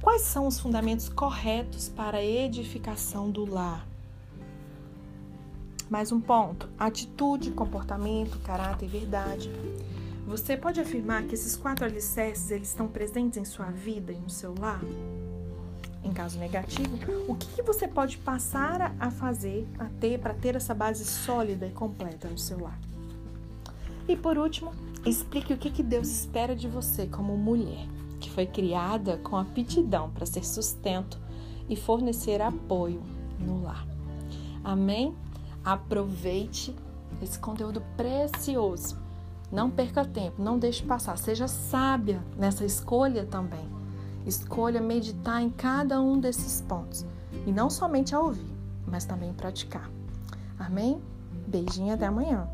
Quais 0.00 0.22
são 0.22 0.46
os 0.46 0.60
fundamentos 0.60 1.08
corretos 1.08 1.88
para 1.88 2.18
a 2.18 2.24
edificação 2.24 3.28
do 3.28 3.44
lar? 3.44 3.84
Mais 5.90 6.12
um 6.12 6.20
ponto: 6.20 6.68
atitude, 6.78 7.50
comportamento, 7.50 8.38
caráter 8.44 8.86
e 8.86 8.88
verdade. 8.88 9.50
Você 10.24 10.56
pode 10.56 10.80
afirmar 10.80 11.24
que 11.24 11.34
esses 11.34 11.56
quatro 11.56 11.84
alicerces 11.84 12.52
eles 12.52 12.68
estão 12.68 12.86
presentes 12.86 13.38
em 13.38 13.44
sua 13.44 13.72
vida 13.72 14.12
e 14.12 14.18
no 14.18 14.30
seu 14.30 14.54
lar? 14.56 14.80
Em 16.04 16.12
caso 16.12 16.38
negativo, 16.38 16.96
o 17.28 17.34
que, 17.34 17.46
que 17.46 17.62
você 17.62 17.86
pode 17.86 18.18
passar 18.18 18.94
a 18.98 19.10
fazer, 19.10 19.66
a 19.78 19.86
ter, 20.00 20.18
para 20.18 20.34
ter 20.34 20.56
essa 20.56 20.74
base 20.74 21.04
sólida 21.04 21.66
e 21.66 21.70
completa 21.70 22.28
no 22.28 22.38
seu 22.38 22.60
lar? 22.60 22.78
E 24.08 24.16
por 24.16 24.36
último, 24.36 24.72
explique 25.06 25.52
o 25.52 25.58
que, 25.58 25.70
que 25.70 25.82
Deus 25.82 26.08
espera 26.08 26.56
de 26.56 26.68
você 26.68 27.06
como 27.06 27.36
mulher, 27.36 27.86
que 28.20 28.28
foi 28.30 28.46
criada 28.46 29.16
com 29.18 29.36
aptidão 29.36 30.10
para 30.10 30.26
ser 30.26 30.44
sustento 30.44 31.18
e 31.68 31.76
fornecer 31.76 32.42
apoio 32.42 33.00
no 33.38 33.62
lar. 33.62 33.86
Amém? 34.64 35.14
Aproveite 35.64 36.74
esse 37.22 37.38
conteúdo 37.38 37.82
precioso. 37.96 39.00
Não 39.50 39.70
perca 39.70 40.04
tempo, 40.04 40.42
não 40.42 40.58
deixe 40.58 40.82
passar. 40.82 41.16
Seja 41.18 41.46
sábia 41.46 42.22
nessa 42.36 42.64
escolha 42.64 43.24
também. 43.24 43.71
Escolha 44.26 44.80
meditar 44.80 45.42
em 45.42 45.50
cada 45.50 46.00
um 46.00 46.18
desses 46.18 46.60
pontos. 46.62 47.04
E 47.46 47.52
não 47.52 47.68
somente 47.68 48.14
a 48.14 48.20
ouvir, 48.20 48.50
mas 48.86 49.04
também 49.04 49.32
praticar. 49.32 49.90
Amém? 50.58 51.00
Beijinho 51.46 51.94
até 51.94 52.06
amanhã. 52.06 52.48